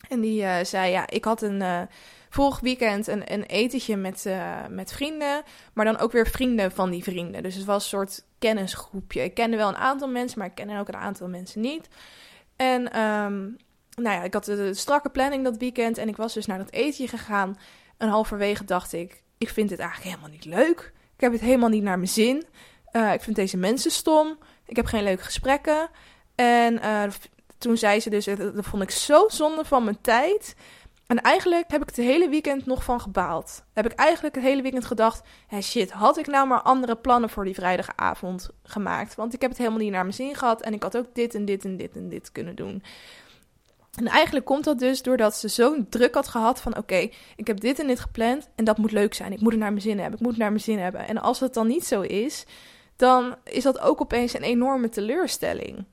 [0.10, 1.88] En die uh, zei, ja, ik had een
[2.30, 4.30] vorig weekend een, een etentje met,
[4.69, 5.43] met vrienden.
[5.73, 7.43] Maar dan ook weer vrienden van die vrienden.
[7.43, 9.23] Dus het was een soort kennisgroepje.
[9.23, 11.88] Ik kende wel een aantal mensen, maar ik kende ook een aantal mensen niet.
[12.56, 13.58] En um,
[13.95, 15.97] nou ja, ik had een strakke planning dat weekend.
[15.97, 17.58] En ik was dus naar dat etentje gegaan.
[17.97, 20.91] En halverwege dacht ik, ik vind het eigenlijk helemaal niet leuk.
[21.15, 22.43] Ik heb het helemaal niet naar mijn zin.
[22.91, 24.38] Uh, ik vind deze mensen stom.
[24.65, 25.89] Ik heb geen leuke gesprekken.
[26.36, 27.04] En uh,
[27.58, 30.56] toen zei ze dus, dat vond ik zo zonde van mijn tijd.
[31.08, 33.63] En eigenlijk heb ik het hele weekend nog van gebaald.
[33.73, 37.30] Heb ik eigenlijk het hele weekend gedacht: hé shit, had ik nou maar andere plannen
[37.30, 39.15] voor die vrijdagavond gemaakt?
[39.15, 40.62] Want ik heb het helemaal niet naar mijn zin gehad.
[40.62, 42.84] En ik had ook dit en dit en dit en dit kunnen doen.
[43.97, 47.60] En eigenlijk komt dat dus doordat ze zo'n druk had gehad van oké, ik heb
[47.60, 49.32] dit en dit gepland en dat moet leuk zijn.
[49.32, 50.13] Ik moet het naar mijn zin hebben.
[50.13, 51.08] Ik moet het naar mijn zin hebben.
[51.08, 52.45] En als het dan niet zo is,
[52.95, 55.86] dan is dat ook opeens een enorme teleurstelling.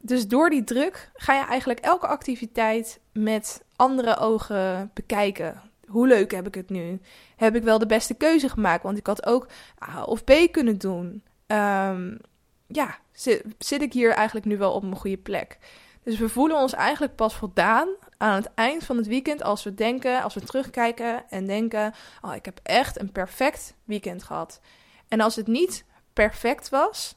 [0.00, 5.62] Dus door die druk ga je eigenlijk elke activiteit met andere ogen bekijken.
[5.86, 7.00] Hoe leuk heb ik het nu?
[7.36, 8.82] Heb ik wel de beste keuze gemaakt?
[8.82, 9.48] Want ik had ook
[9.88, 11.22] A of B kunnen doen.
[11.46, 12.18] Um,
[12.66, 15.58] ja, zit, zit ik hier eigenlijk nu wel op een goede plek?
[16.06, 19.74] Dus we voelen ons eigenlijk pas voldaan aan het eind van het weekend als we
[19.74, 24.60] denken, als we terugkijken en denken: oh, ik heb echt een perfect weekend gehad.
[25.08, 27.14] En als het niet perfect was,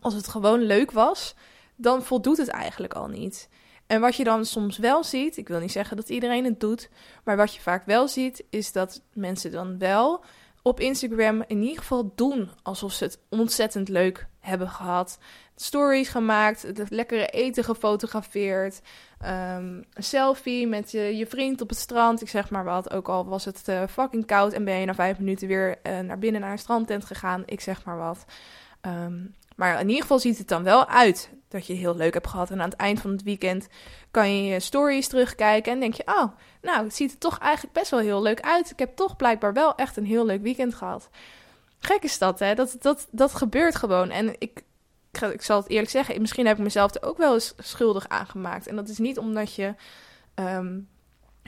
[0.00, 1.34] als het gewoon leuk was,
[1.76, 3.48] dan voldoet het eigenlijk al niet.
[3.86, 6.88] En wat je dan soms wel ziet, ik wil niet zeggen dat iedereen het doet,
[7.24, 10.24] maar wat je vaak wel ziet, is dat mensen dan wel
[10.62, 15.18] op Instagram in ieder geval doen alsof ze het ontzettend leuk hebben gehad.
[15.56, 18.80] Stories gemaakt, het lekkere eten gefotografeerd,
[19.22, 19.28] um,
[19.94, 22.22] een selfie met je, je vriend op het strand.
[22.22, 24.94] Ik zeg maar wat, ook al was het uh, fucking koud en ben je na
[24.94, 27.42] vijf minuten weer uh, naar binnen naar een strandtent gegaan.
[27.46, 28.24] Ik zeg maar wat.
[28.86, 32.26] Um, maar in ieder geval ziet het dan wel uit dat je heel leuk hebt
[32.26, 32.50] gehad.
[32.50, 33.68] En aan het eind van het weekend
[34.10, 37.74] kan je je stories terugkijken en denk je, oh, nou, het ziet er toch eigenlijk
[37.74, 38.70] best wel heel leuk uit.
[38.70, 41.08] Ik heb toch blijkbaar wel echt een heel leuk weekend gehad.
[41.78, 42.54] Gek is dat, hè?
[42.54, 44.10] Dat, dat, dat gebeurt gewoon.
[44.10, 44.62] En ik,
[45.32, 48.26] ik, zal het eerlijk zeggen, misschien heb ik mezelf er ook wel eens schuldig aan
[48.26, 48.66] gemaakt.
[48.66, 49.74] En dat is niet omdat je
[50.34, 50.78] ehm,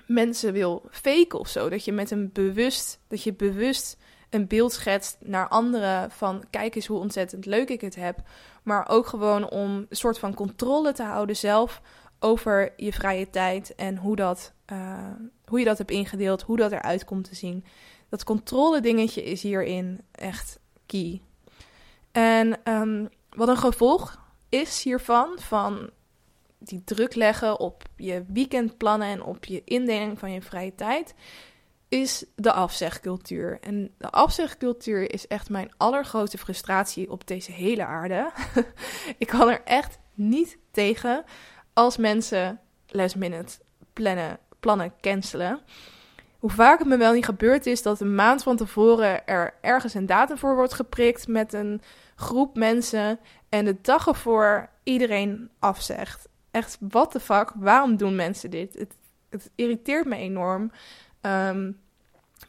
[0.06, 1.68] mensen wil faken of zo.
[1.68, 3.96] Dat je met een bewust, dat je bewust
[4.32, 8.18] een beeld schetst naar anderen van kijk eens hoe ontzettend leuk ik het heb.
[8.62, 11.80] Maar ook gewoon om een soort van controle te houden zelf
[12.18, 15.10] over je vrije tijd en hoe, dat, uh,
[15.44, 17.64] hoe je dat hebt ingedeeld, hoe dat eruit komt te zien.
[18.08, 21.20] Dat controle dingetje is hierin echt key.
[22.12, 25.90] En um, wat een gevolg is hiervan, van
[26.58, 31.14] die druk leggen op je weekendplannen en op je indeling van je vrije tijd,
[31.92, 33.58] is de afzegcultuur.
[33.60, 38.30] En de afzegcultuur is echt mijn allergrootste frustratie op deze hele aarde.
[39.18, 41.24] ik kan er echt niet tegen
[41.72, 43.58] als mensen last minute
[43.92, 45.60] plannen, plannen cancelen.
[46.38, 49.94] Hoe vaak het me wel niet gebeurd is dat een maand van tevoren er ergens
[49.94, 51.82] een datum voor wordt geprikt met een
[52.16, 56.28] groep mensen en de dag ervoor iedereen afzegt.
[56.50, 57.52] Echt, what the fuck?
[57.54, 58.74] Waarom doen mensen dit?
[58.74, 58.94] Het,
[59.30, 60.70] het irriteert me enorm.
[61.22, 61.80] Um,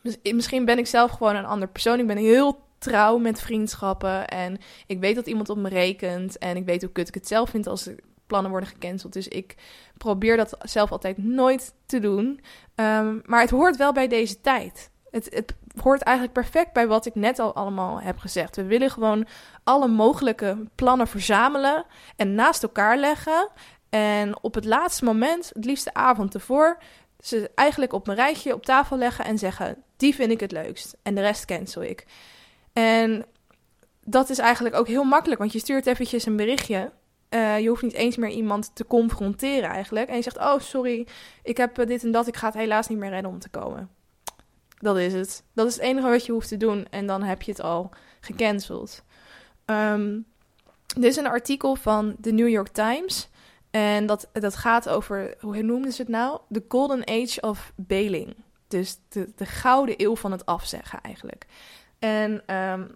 [0.04, 2.00] dus misschien ben ik zelf gewoon een ander persoon.
[2.00, 4.28] Ik ben heel trouw met vriendschappen.
[4.28, 6.38] En ik weet dat iemand op me rekent.
[6.38, 7.90] En ik weet hoe kut ik het zelf vind als
[8.28, 9.14] plannen worden gecanceld.
[9.14, 9.56] Dus ik
[9.98, 12.40] probeer dat zelf altijd nooit te doen.
[12.76, 14.90] Um, maar het hoort wel bij deze tijd.
[15.12, 18.56] Het, het hoort eigenlijk perfect bij wat ik net al allemaal heb gezegd.
[18.56, 19.28] We willen gewoon
[19.64, 21.86] alle mogelijke plannen verzamelen
[22.16, 23.50] en naast elkaar leggen.
[23.90, 26.78] En op het laatste moment, het liefst de avond ervoor,
[27.20, 30.98] ze eigenlijk op een rijtje op tafel leggen en zeggen: die vind ik het leukst.
[31.04, 32.06] En de rest cancel ik.
[32.74, 33.26] En
[34.04, 36.92] dat is eigenlijk ook heel makkelijk, want je stuurt eventjes een berichtje.
[37.30, 40.10] Uh, je hoeft niet eens meer iemand te confronteren eigenlijk.
[40.10, 41.08] En je zegt, oh sorry,
[41.44, 43.50] ik heb eh, dit en dat, ik ga het helaas niet meer redden om te
[43.50, 43.90] komen.
[44.80, 45.44] Dat is het.
[45.54, 46.88] Dat is het enige wat je hoeft te doen.
[46.90, 47.90] En dan heb je het al
[48.20, 49.04] gecanceld.
[49.66, 50.26] Um,
[50.96, 53.30] dit is een artikel van de New York Times.
[53.72, 56.40] En dat, dat gaat over, hoe noemden ze het nou?
[56.52, 58.36] The Golden Age of Bailing.
[58.74, 61.46] Dus de, de gouden eeuw van het afzeggen eigenlijk.
[62.00, 62.96] En um,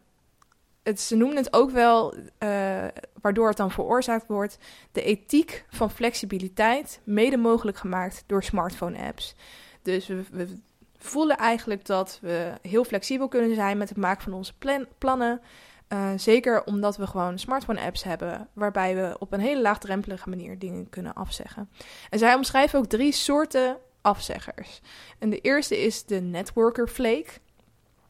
[0.84, 2.86] het, ze noemen het ook wel, uh,
[3.22, 4.58] waardoor het dan veroorzaakt wordt,
[4.92, 9.36] de ethiek van flexibiliteit, mede mogelijk gemaakt door smartphone-apps.
[9.82, 10.58] Dus we,
[10.98, 15.42] voelen eigenlijk dat we heel flexibel kunnen zijn met het maken van onze plan, plannen.
[15.94, 20.90] Uh, zeker omdat we gewoon smartphone-apps hebben, waarbij we op een hele laagdrempelige manier dingen
[20.90, 21.70] kunnen afzeggen.
[22.10, 24.80] En zij omschrijven ook drie soorten afzeggers.
[25.20, 27.30] En de eerste is de networker flake.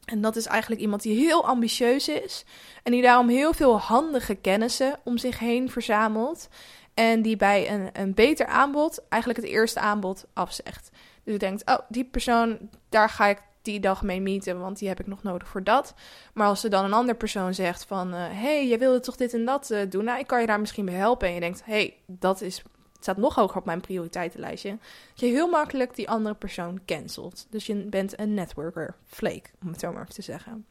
[0.06, 2.46] En dat is eigenlijk iemand die heel ambitieus is
[2.84, 6.48] en die daarom heel veel handige kennissen om zich heen verzamelt.
[6.94, 10.90] En die bij een, een beter aanbod eigenlijk het eerste aanbod afzegt.
[11.24, 14.88] Dus je denkt, oh, die persoon, daar ga ik die dag mee meeten, want die
[14.88, 15.94] heb ik nog nodig voor dat.
[16.34, 19.34] Maar als er dan een ander persoon zegt van, uh, hey, jij wilde toch dit
[19.34, 20.04] en dat uh, doen?
[20.04, 21.28] Nou, ik kan je daar misschien bij helpen.
[21.28, 22.64] En je denkt, hé, hey, dat is
[23.08, 24.70] staat nog hoger op mijn prioriteitenlijstje.
[25.10, 27.48] Dat je heel makkelijk die andere persoon cancelt.
[27.50, 30.66] Dus je bent een networker, flake, om het zo maar te zeggen.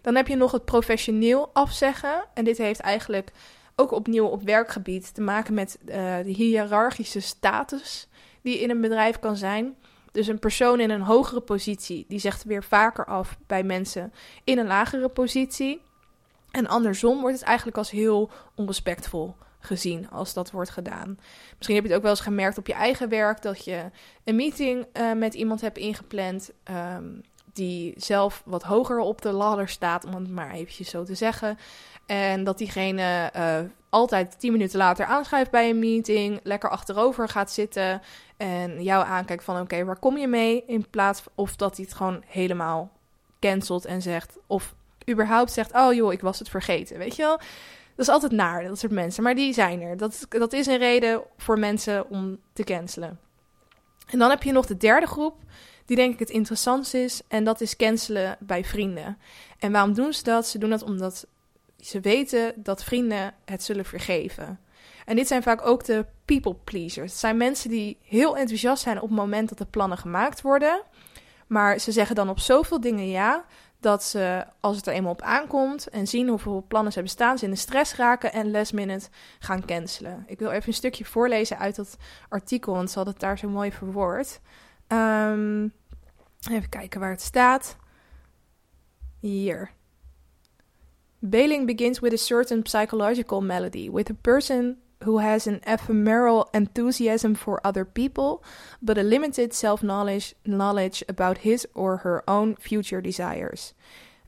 [0.00, 2.24] Dan heb je nog het professioneel afzeggen.
[2.34, 3.32] En dit heeft eigenlijk
[3.76, 8.08] ook opnieuw op werkgebied te maken met uh, de hiërarchische status
[8.42, 9.76] die in een bedrijf kan zijn.
[10.12, 14.12] Dus een persoon in een hogere positie, die zegt weer vaker af bij mensen
[14.44, 15.80] in een lagere positie.
[16.50, 19.34] En andersom wordt het eigenlijk als heel onrespectvol
[19.64, 21.18] gezien als dat wordt gedaan.
[21.56, 23.90] Misschien heb je het ook wel eens gemerkt op je eigen werk dat je
[24.24, 26.50] een meeting uh, met iemand hebt ingepland.
[26.96, 27.22] Um,
[27.52, 31.58] die zelf wat hoger op de ladder staat, om het maar eventjes zo te zeggen.
[32.06, 33.58] En dat diegene uh,
[33.90, 38.02] altijd tien minuten later aanschrijft bij een meeting, lekker achterover gaat zitten
[38.36, 40.64] en jou aankijkt van oké, waar kom je mee?
[40.66, 42.90] In plaats of dat hij het gewoon helemaal
[43.40, 44.74] cancelt en zegt, of
[45.10, 47.40] überhaupt zegt, oh joh, ik was het vergeten, weet je wel?
[47.96, 49.22] Dat is altijd naar, dat soort mensen.
[49.22, 49.96] Maar die zijn er.
[49.96, 53.18] Dat, dat is een reden voor mensen om te cancelen.
[54.06, 55.36] En dan heb je nog de derde groep,
[55.84, 57.22] die denk ik het interessantst is.
[57.28, 59.18] En dat is cancelen bij vrienden.
[59.58, 60.46] En waarom doen ze dat?
[60.46, 61.26] Ze doen dat omdat
[61.80, 64.58] ze weten dat vrienden het zullen vergeven.
[65.04, 67.10] En dit zijn vaak ook de people pleasers.
[67.10, 70.82] Het zijn mensen die heel enthousiast zijn op het moment dat de plannen gemaakt worden.
[71.46, 73.44] Maar ze zeggen dan op zoveel dingen ja,
[73.84, 77.38] dat ze als het er eenmaal op aankomt en zien hoeveel plannen ze hebben staan,
[77.38, 78.74] ze in de stress raken en last
[79.38, 80.24] gaan cancelen.
[80.26, 81.96] Ik wil even een stukje voorlezen uit dat
[82.28, 84.40] artikel, want ze hadden het daar zo mooi verwoord.
[84.88, 85.72] Um,
[86.50, 87.76] even kijken waar het staat.
[89.20, 89.70] Hier.
[91.18, 97.34] Bailing begins with a certain psychological melody, with a person who has an ephemeral enthusiasm
[97.34, 98.42] for other people,
[98.82, 103.74] but a limited self knowledge knowledge about his or her own future desires.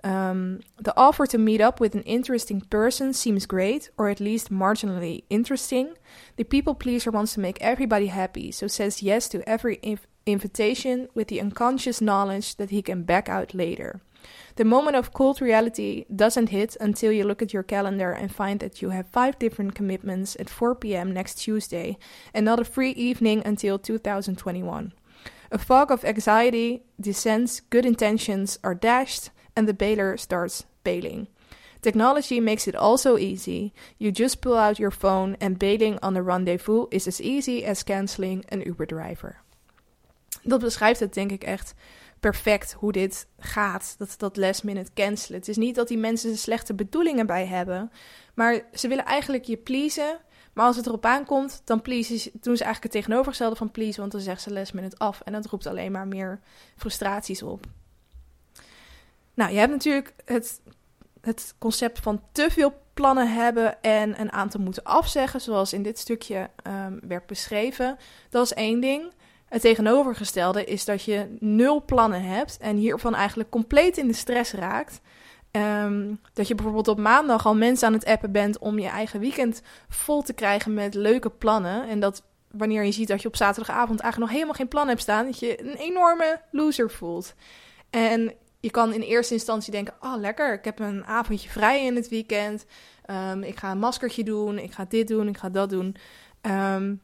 [0.04, 4.52] Um, the offer to meet up with an interesting person seems great, or at least
[4.52, 5.96] marginally interesting.
[6.36, 11.08] The people pleaser wants to make everybody happy, so says yes to every inv- invitation
[11.14, 14.00] with the unconscious knowledge that he can back out later.
[14.56, 18.60] The moment of cold reality doesn't hit until you look at your calendar and find
[18.60, 21.12] that you have five different commitments at 4 p.m.
[21.12, 21.98] next Tuesday
[22.32, 24.92] and not a free evening until 2021.
[25.52, 31.28] A fog of anxiety descends, good intentions are dashed, and the bailer starts bailing.
[31.82, 33.72] Technology makes it also easy.
[33.98, 37.84] You just pull out your phone, and bailing on a rendezvous is as easy as
[37.84, 39.40] canceling an Uber driver.
[40.42, 41.74] Dat beschrijft het, denk ik, echt
[42.20, 43.94] perfect hoe dit gaat.
[43.98, 45.38] Dat, dat last minute cancelen.
[45.38, 47.90] Het is niet dat die mensen slechte bedoelingen bij hebben.
[48.34, 50.18] Maar ze willen eigenlijk je pleasen.
[50.52, 54.00] Maar als het erop aankomt, dan please, doen ze eigenlijk het tegenovergestelde van please.
[54.00, 55.20] Want dan zeggen ze last minute af.
[55.20, 56.40] En dat roept alleen maar meer
[56.76, 57.66] frustraties op.
[59.34, 60.60] Nou, je hebt natuurlijk het,
[61.20, 65.40] het concept van te veel plannen hebben en een aantal moeten afzeggen.
[65.40, 67.98] Zoals in dit stukje um, werd beschreven.
[68.30, 69.12] Dat is één ding.
[69.48, 74.52] Het tegenovergestelde is dat je nul plannen hebt en hiervan eigenlijk compleet in de stress
[74.52, 75.00] raakt.
[75.50, 79.20] Ehm, dat je bijvoorbeeld op maandag al mensen aan het appen bent om je eigen
[79.20, 81.88] weekend vol te krijgen met leuke plannen.
[81.88, 85.00] En dat wanneer je ziet dat je op zaterdagavond eigenlijk nog helemaal geen plan hebt
[85.00, 87.34] staan, dat je een enorme loser voelt.
[87.90, 91.96] En je kan in eerste instantie denken: Oh, lekker, ik heb een avondje vrij in
[91.96, 92.66] het weekend.
[93.30, 95.96] Um, ik ga een maskertje doen, ik ga dit doen, ik ga dat doen.
[96.42, 97.00] Um,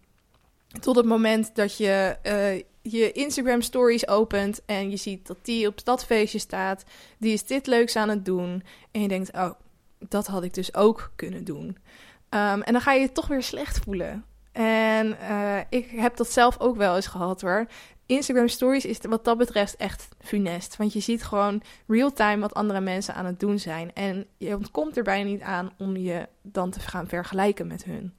[0.80, 5.66] tot het moment dat je uh, je Instagram stories opent en je ziet dat die
[5.66, 6.84] op dat feestje staat.
[7.18, 8.62] Die is dit leuks aan het doen.
[8.90, 9.50] En je denkt, oh,
[9.98, 11.66] dat had ik dus ook kunnen doen.
[11.66, 14.24] Um, en dan ga je je toch weer slecht voelen.
[14.52, 17.66] En uh, ik heb dat zelf ook wel eens gehad hoor.
[18.06, 20.76] Instagram stories is wat dat betreft echt funest.
[20.76, 23.92] Want je ziet gewoon real-time wat andere mensen aan het doen zijn.
[23.94, 28.14] En je ontkomt er bijna niet aan om je dan te gaan vergelijken met hun.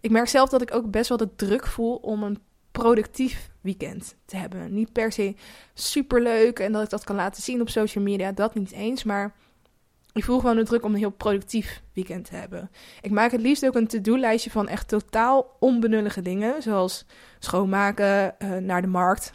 [0.00, 2.38] Ik merk zelf dat ik ook best wel de druk voel om een
[2.70, 4.74] productief weekend te hebben.
[4.74, 5.34] Niet per se
[5.74, 9.04] super leuk en dat ik dat kan laten zien op social media, dat niet eens.
[9.04, 9.34] Maar
[10.12, 12.70] ik voel gewoon de druk om een heel productief weekend te hebben.
[13.00, 16.62] Ik maak het liefst ook een to-do-lijstje van echt totaal onbenullige dingen.
[16.62, 17.06] Zoals
[17.38, 19.32] schoonmaken, uh, naar de markt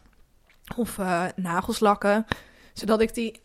[0.78, 2.26] of uh, nagels lakken.
[2.74, 3.42] Zodat ik die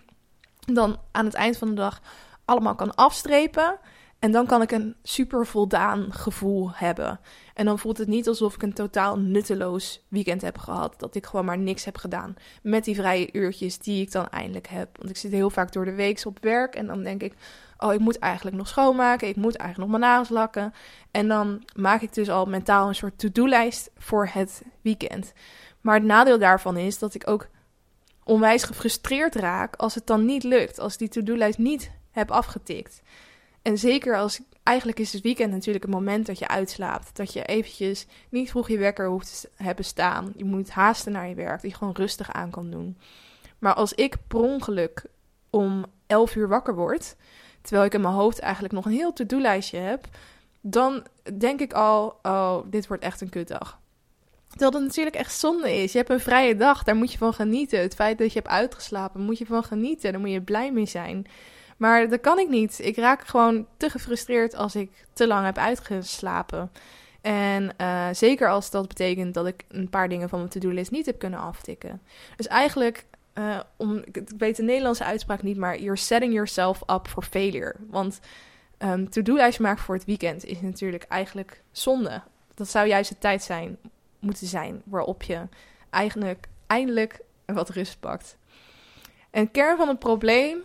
[0.80, 2.00] dan aan het eind van de dag
[2.44, 3.78] allemaal kan afstrepen.
[4.24, 7.20] En dan kan ik een super voldaan gevoel hebben.
[7.54, 10.94] En dan voelt het niet alsof ik een totaal nutteloos weekend heb gehad.
[10.98, 14.66] Dat ik gewoon maar niks heb gedaan met die vrije uurtjes die ik dan eindelijk
[14.66, 14.96] heb.
[14.96, 17.34] Want ik zit heel vaak door de week op werk en dan denk ik...
[17.78, 20.72] oh, ik moet eigenlijk nog schoonmaken, ik moet eigenlijk nog mijn nagels lakken.
[21.10, 25.32] En dan maak ik dus al mentaal een soort to-do-lijst voor het weekend.
[25.80, 27.48] Maar het nadeel daarvan is dat ik ook
[28.22, 30.78] onwijs gefrustreerd raak als het dan niet lukt.
[30.78, 33.02] Als die to-do-lijst niet heb afgetikt.
[33.64, 37.16] En zeker als eigenlijk is het weekend natuurlijk het moment dat je uitslaapt.
[37.16, 40.32] Dat je eventjes niet vroeg je wekker hoeft te hebben staan.
[40.36, 41.62] Je moet haasten naar je werk.
[41.62, 42.98] Dat je gewoon rustig aan kan doen.
[43.58, 45.04] Maar als ik per ongeluk
[45.50, 47.16] om 11 uur wakker word.
[47.60, 50.06] Terwijl ik in mijn hoofd eigenlijk nog een heel to-do-lijstje heb.
[50.60, 51.06] Dan
[51.38, 53.78] denk ik al, oh, dit wordt echt een kutdag.
[54.48, 55.92] Terwijl het natuurlijk echt zonde is.
[55.92, 57.80] Je hebt een vrije dag, daar moet je van genieten.
[57.80, 60.12] Het feit dat je hebt uitgeslapen, moet je van genieten.
[60.12, 61.26] Daar moet je blij mee zijn.
[61.76, 62.78] Maar dat kan ik niet.
[62.82, 66.70] Ik raak gewoon te gefrustreerd als ik te lang heb uitgeslapen.
[67.20, 71.06] En uh, zeker als dat betekent dat ik een paar dingen van mijn to-do-list niet
[71.06, 72.02] heb kunnen aftikken.
[72.36, 73.04] Dus eigenlijk,
[73.34, 77.74] uh, om, ik, weet de Nederlandse uitspraak niet, maar you're setting yourself up for failure.
[77.90, 78.20] Want
[78.78, 82.22] um, to-do-lijst maken voor het weekend is natuurlijk eigenlijk zonde.
[82.54, 83.78] Dat zou juist de tijd zijn,
[84.18, 85.40] moeten zijn waarop je
[85.90, 88.36] eigenlijk eindelijk wat rust pakt.
[89.30, 90.62] En kern van het probleem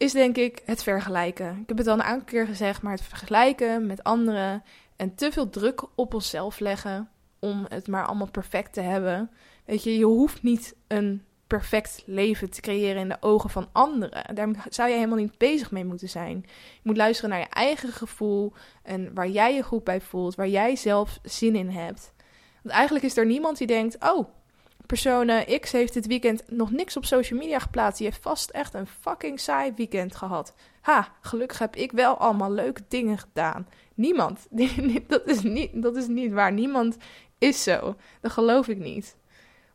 [0.00, 1.58] is denk ik het vergelijken.
[1.62, 4.62] Ik heb het al een aantal keer gezegd, maar het vergelijken met anderen
[4.96, 9.30] en te veel druk op onszelf leggen om het maar allemaal perfect te hebben.
[9.64, 14.34] Weet je, je hoeft niet een perfect leven te creëren in de ogen van anderen.
[14.34, 16.40] Daar zou je helemaal niet bezig mee moeten zijn.
[16.46, 20.48] Je moet luisteren naar je eigen gevoel en waar jij je goed bij voelt, waar
[20.48, 22.12] jij zelf zin in hebt.
[22.62, 24.28] Want eigenlijk is er niemand die denkt: oh,
[24.90, 27.98] persoon X heeft dit weekend nog niks op social media geplaatst.
[27.98, 30.54] Die heeft vast echt een fucking saai weekend gehad.
[30.80, 33.68] Ha, gelukkig heb ik wel allemaal leuke dingen gedaan.
[33.94, 34.46] Niemand.
[35.06, 36.52] dat, is niet, dat is niet waar.
[36.52, 36.96] Niemand
[37.38, 37.96] is zo.
[38.20, 39.16] Dat geloof ik niet.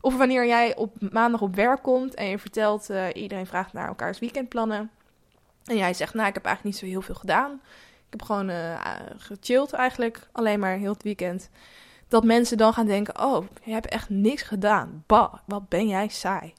[0.00, 3.88] Of wanneer jij op maandag op werk komt en je vertelt, uh, iedereen vraagt naar
[3.88, 4.90] elkaars weekendplannen.
[5.64, 7.52] En jij zegt, nou, ik heb eigenlijk niet zo heel veel gedaan.
[8.06, 8.80] Ik heb gewoon uh,
[9.16, 11.50] gechilled eigenlijk, alleen maar heel het weekend.
[12.08, 15.04] Dat mensen dan gaan denken, oh, je hebt echt niks gedaan.
[15.06, 16.52] Bah, wat ben jij saai.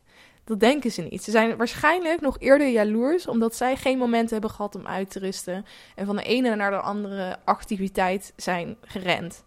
[0.43, 1.23] Dat denken ze niet.
[1.23, 5.19] Ze zijn waarschijnlijk nog eerder jaloers, omdat zij geen momenten hebben gehad om uit te
[5.19, 5.65] rusten.
[5.95, 9.43] En van de ene naar de andere activiteit zijn gerend.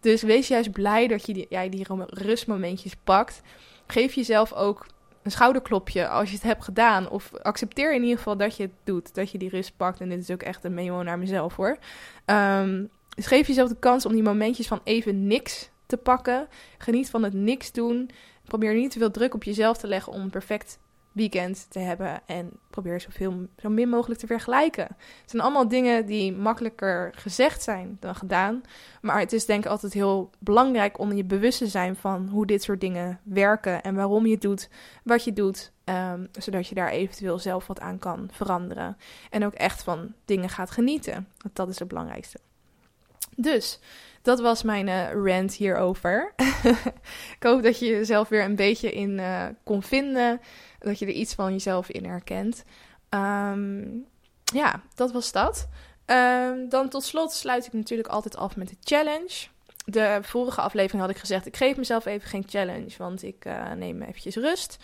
[0.00, 3.42] Dus wees juist blij dat je die, jij die rustmomentjes pakt.
[3.86, 4.86] Geef jezelf ook
[5.22, 7.08] een schouderklopje als je het hebt gedaan.
[7.08, 9.14] Of accepteer in ieder geval dat je het doet.
[9.14, 10.00] Dat je die rust pakt.
[10.00, 11.78] En dit is ook echt een memo naar mezelf hoor.
[12.26, 16.48] Um, dus geef jezelf de kans om die momentjes van even niks te pakken.
[16.78, 18.10] Geniet van het niks doen.
[18.44, 20.78] Probeer niet te veel druk op jezelf te leggen om een perfect
[21.12, 22.20] weekend te hebben.
[22.26, 24.86] En probeer zoveel, zo min mogelijk te vergelijken.
[25.20, 28.62] Het zijn allemaal dingen die makkelijker gezegd zijn dan gedaan.
[29.00, 32.46] Maar het is denk ik altijd heel belangrijk om je bewust te zijn van hoe
[32.46, 33.82] dit soort dingen werken.
[33.82, 34.68] En waarom je doet
[35.04, 35.72] wat je doet.
[35.84, 38.96] Um, zodat je daar eventueel zelf wat aan kan veranderen.
[39.30, 41.28] En ook echt van dingen gaat genieten.
[41.38, 42.38] Want dat is het belangrijkste.
[43.36, 43.78] Dus
[44.22, 46.32] dat was mijn uh, rant hierover.
[47.38, 50.40] ik hoop dat je jezelf weer een beetje in uh, kon vinden.
[50.78, 52.64] Dat je er iets van jezelf in herkent.
[53.10, 54.06] Um,
[54.44, 55.68] ja, dat was dat.
[56.06, 59.46] Um, dan tot slot sluit ik natuurlijk altijd af met de challenge.
[59.84, 63.72] De vorige aflevering had ik gezegd: ik geef mezelf even geen challenge, want ik uh,
[63.72, 64.76] neem eventjes rust.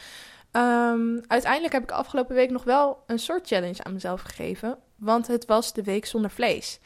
[0.53, 5.27] Um, uiteindelijk heb ik afgelopen week nog wel een soort challenge aan mezelf gegeven, want
[5.27, 6.81] het was de week zonder vlees.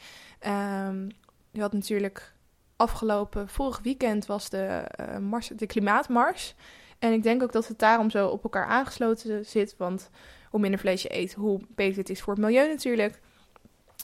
[0.47, 1.07] Um,
[1.53, 2.33] je had natuurlijk
[2.75, 6.55] afgelopen, vorig weekend was de, uh, mars, de klimaatmars.
[6.99, 9.75] En ik denk ook dat het daarom zo op elkaar aangesloten zit.
[9.77, 10.09] Want
[10.49, 13.19] hoe minder vlees je eet, hoe beter het is voor het milieu natuurlijk.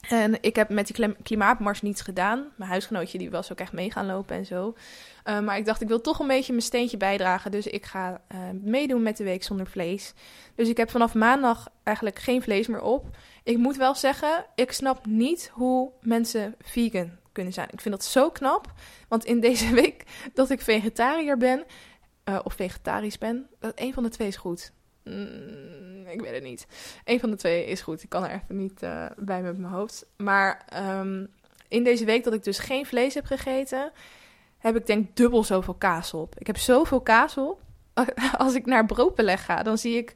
[0.07, 2.47] En ik heb met die klimaatmars niets gedaan.
[2.55, 4.73] Mijn huisgenootje die was ook echt mee gaan lopen en zo.
[5.25, 7.51] Uh, maar ik dacht, ik wil toch een beetje mijn steentje bijdragen.
[7.51, 10.13] Dus ik ga uh, meedoen met de week zonder vlees.
[10.55, 13.17] Dus ik heb vanaf maandag eigenlijk geen vlees meer op.
[13.43, 17.67] Ik moet wel zeggen, ik snap niet hoe mensen vegan kunnen zijn.
[17.71, 18.73] Ik vind dat zo knap.
[19.07, 20.03] Want in deze week
[20.33, 21.65] dat ik vegetariër ben,
[22.25, 24.71] uh, of vegetarisch ben, dat een van de twee is goed.
[25.03, 26.67] Mm, ik weet het niet.
[27.03, 28.03] Een van de twee is goed.
[28.03, 30.05] Ik kan er even niet uh, bij met mijn hoofd.
[30.17, 30.65] Maar
[30.99, 31.33] um,
[31.67, 33.91] in deze week dat ik dus geen vlees heb gegeten,
[34.57, 36.39] heb ik denk dubbel zoveel kaas op.
[36.39, 37.61] Ik heb zoveel kaas op.
[38.37, 40.13] Als ik naar broodbeleg ga, dan zie ik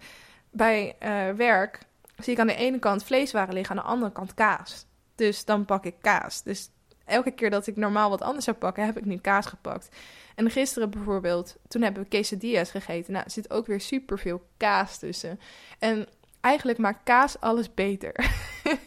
[0.52, 1.80] bij uh, werk
[2.18, 4.86] zie ik aan de ene kant vleeswaren liggen, aan de andere kant kaas.
[5.16, 6.44] Dus dan pak ik kaas.
[6.44, 6.70] Dus
[7.06, 9.90] elke keer dat ik normaal wat anders zou pakken, heb ik nu kaas gepakt.
[10.36, 13.14] En gisteren bijvoorbeeld, toen hebben we quesadillas gegeten.
[13.14, 15.40] Nou, er zit ook weer superveel kaas tussen.
[15.80, 16.08] En
[16.42, 18.12] eigenlijk maakt kaas alles beter.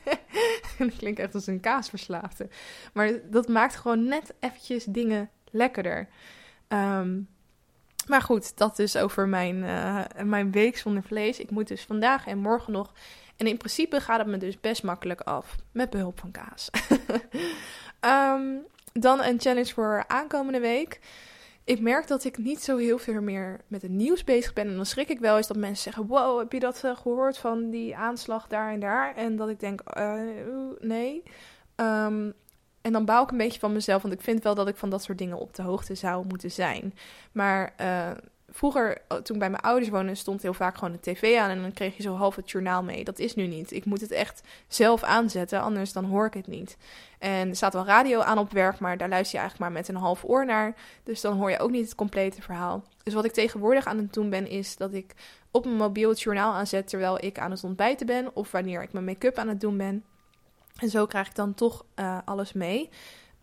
[0.78, 2.48] dat klinkt echt als een kaasverslaafde.
[2.92, 6.08] Maar dat maakt gewoon net eventjes dingen lekkerder.
[6.68, 7.28] Um,
[8.06, 11.40] maar goed, dat is over mijn, uh, mijn week zonder vlees.
[11.40, 12.92] Ik moet dus vandaag en morgen nog.
[13.36, 15.56] En in principe gaat het me dus best makkelijk af.
[15.72, 16.70] Met behulp van kaas.
[18.06, 21.00] um, dan een challenge voor aankomende week.
[21.64, 24.68] Ik merk dat ik niet zo heel veel meer met het nieuws bezig ben.
[24.68, 27.38] En dan schrik ik wel eens dat mensen zeggen: Wow, heb je dat uh, gehoord
[27.38, 29.14] van die aanslag daar en daar?
[29.14, 30.20] En dat ik denk: uh,
[30.80, 31.22] Nee.
[31.76, 32.34] Um,
[32.80, 34.90] en dan bouw ik een beetje van mezelf, want ik vind wel dat ik van
[34.90, 36.94] dat soort dingen op de hoogte zou moeten zijn.
[37.32, 38.10] Maar uh,
[38.56, 41.50] vroeger, oh, toen ik bij mijn ouders woonde, stond heel vaak gewoon de tv aan
[41.50, 43.04] en dan kreeg je zo half het journaal mee.
[43.04, 43.72] Dat is nu niet.
[43.72, 46.76] Ik moet het echt zelf aanzetten, anders dan hoor ik het niet.
[47.18, 49.88] En er staat wel radio aan op werk, maar daar luister je eigenlijk maar met
[49.88, 50.74] een half oor naar.
[51.02, 52.84] Dus dan hoor je ook niet het complete verhaal.
[53.02, 55.14] Dus wat ik tegenwoordig aan het doen ben, is dat ik
[55.50, 58.92] op mijn mobiel het journaal aanzet terwijl ik aan het ontbijten ben of wanneer ik
[58.92, 60.04] mijn make-up aan het doen ben.
[60.76, 62.90] En zo krijg ik dan toch uh, alles mee.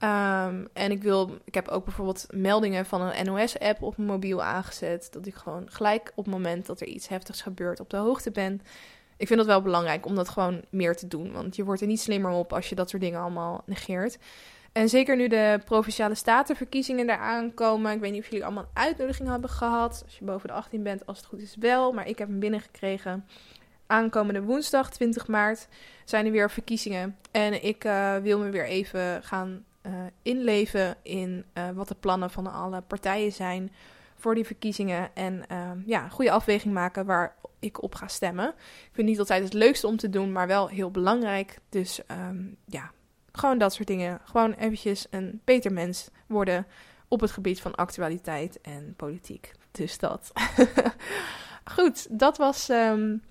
[0.03, 4.43] Um, en ik wil, ik heb ook bijvoorbeeld meldingen van een NOS-app op mijn mobiel
[4.43, 5.07] aangezet.
[5.11, 8.31] Dat ik gewoon gelijk op het moment dat er iets heftigs gebeurt op de hoogte
[8.31, 8.61] ben.
[9.17, 11.31] Ik vind dat wel belangrijk om dat gewoon meer te doen.
[11.31, 14.17] Want je wordt er niet slimmer op als je dat soort dingen allemaal negeert.
[14.71, 17.91] En zeker nu de provinciale statenverkiezingen eraan komen.
[17.91, 20.01] Ik weet niet of jullie allemaal een uitnodiging hebben gehad.
[20.05, 21.91] Als je boven de 18 bent, als het goed is wel.
[21.91, 23.25] Maar ik heb hem binnengekregen.
[23.87, 25.67] aankomende woensdag 20 maart
[26.05, 27.17] zijn er weer verkiezingen.
[27.31, 32.29] En ik uh, wil me weer even gaan uh, inleven in uh, wat de plannen
[32.29, 33.71] van alle partijen zijn
[34.15, 35.15] voor die verkiezingen.
[35.15, 35.45] En
[35.85, 38.47] ja, goede afweging maken waar ik op ga stemmen.
[38.57, 41.59] Ik vind niet altijd het leukste om te doen, maar wel heel belangrijk.
[41.69, 42.91] Dus um, ja,
[43.31, 44.19] gewoon dat soort dingen.
[44.23, 46.65] Gewoon eventjes een beter mens worden
[47.07, 49.51] op het gebied van actualiteit en politiek.
[49.71, 50.31] Dus dat.
[51.75, 53.23] Goed, dat was um,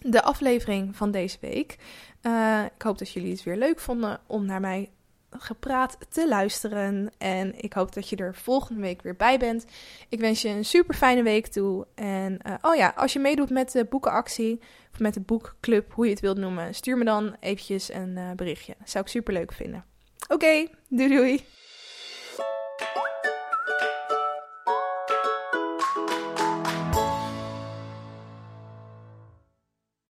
[0.00, 1.76] de aflevering van deze week.
[2.22, 4.90] Uh, ik hoop dat jullie het weer leuk vonden om naar mij
[5.38, 7.10] gepraat te luisteren.
[7.18, 9.64] En ik hoop dat je er volgende week weer bij bent.
[10.08, 11.86] Ik wens je een super fijne week toe.
[11.94, 14.60] En uh, oh ja, als je meedoet met de boekenactie
[14.92, 18.30] of met de boekclub, hoe je het wilt noemen, stuur me dan eventjes een uh,
[18.36, 18.74] berichtje.
[18.84, 19.84] Zou ik super leuk vinden.
[20.28, 21.44] Oké, doei doei.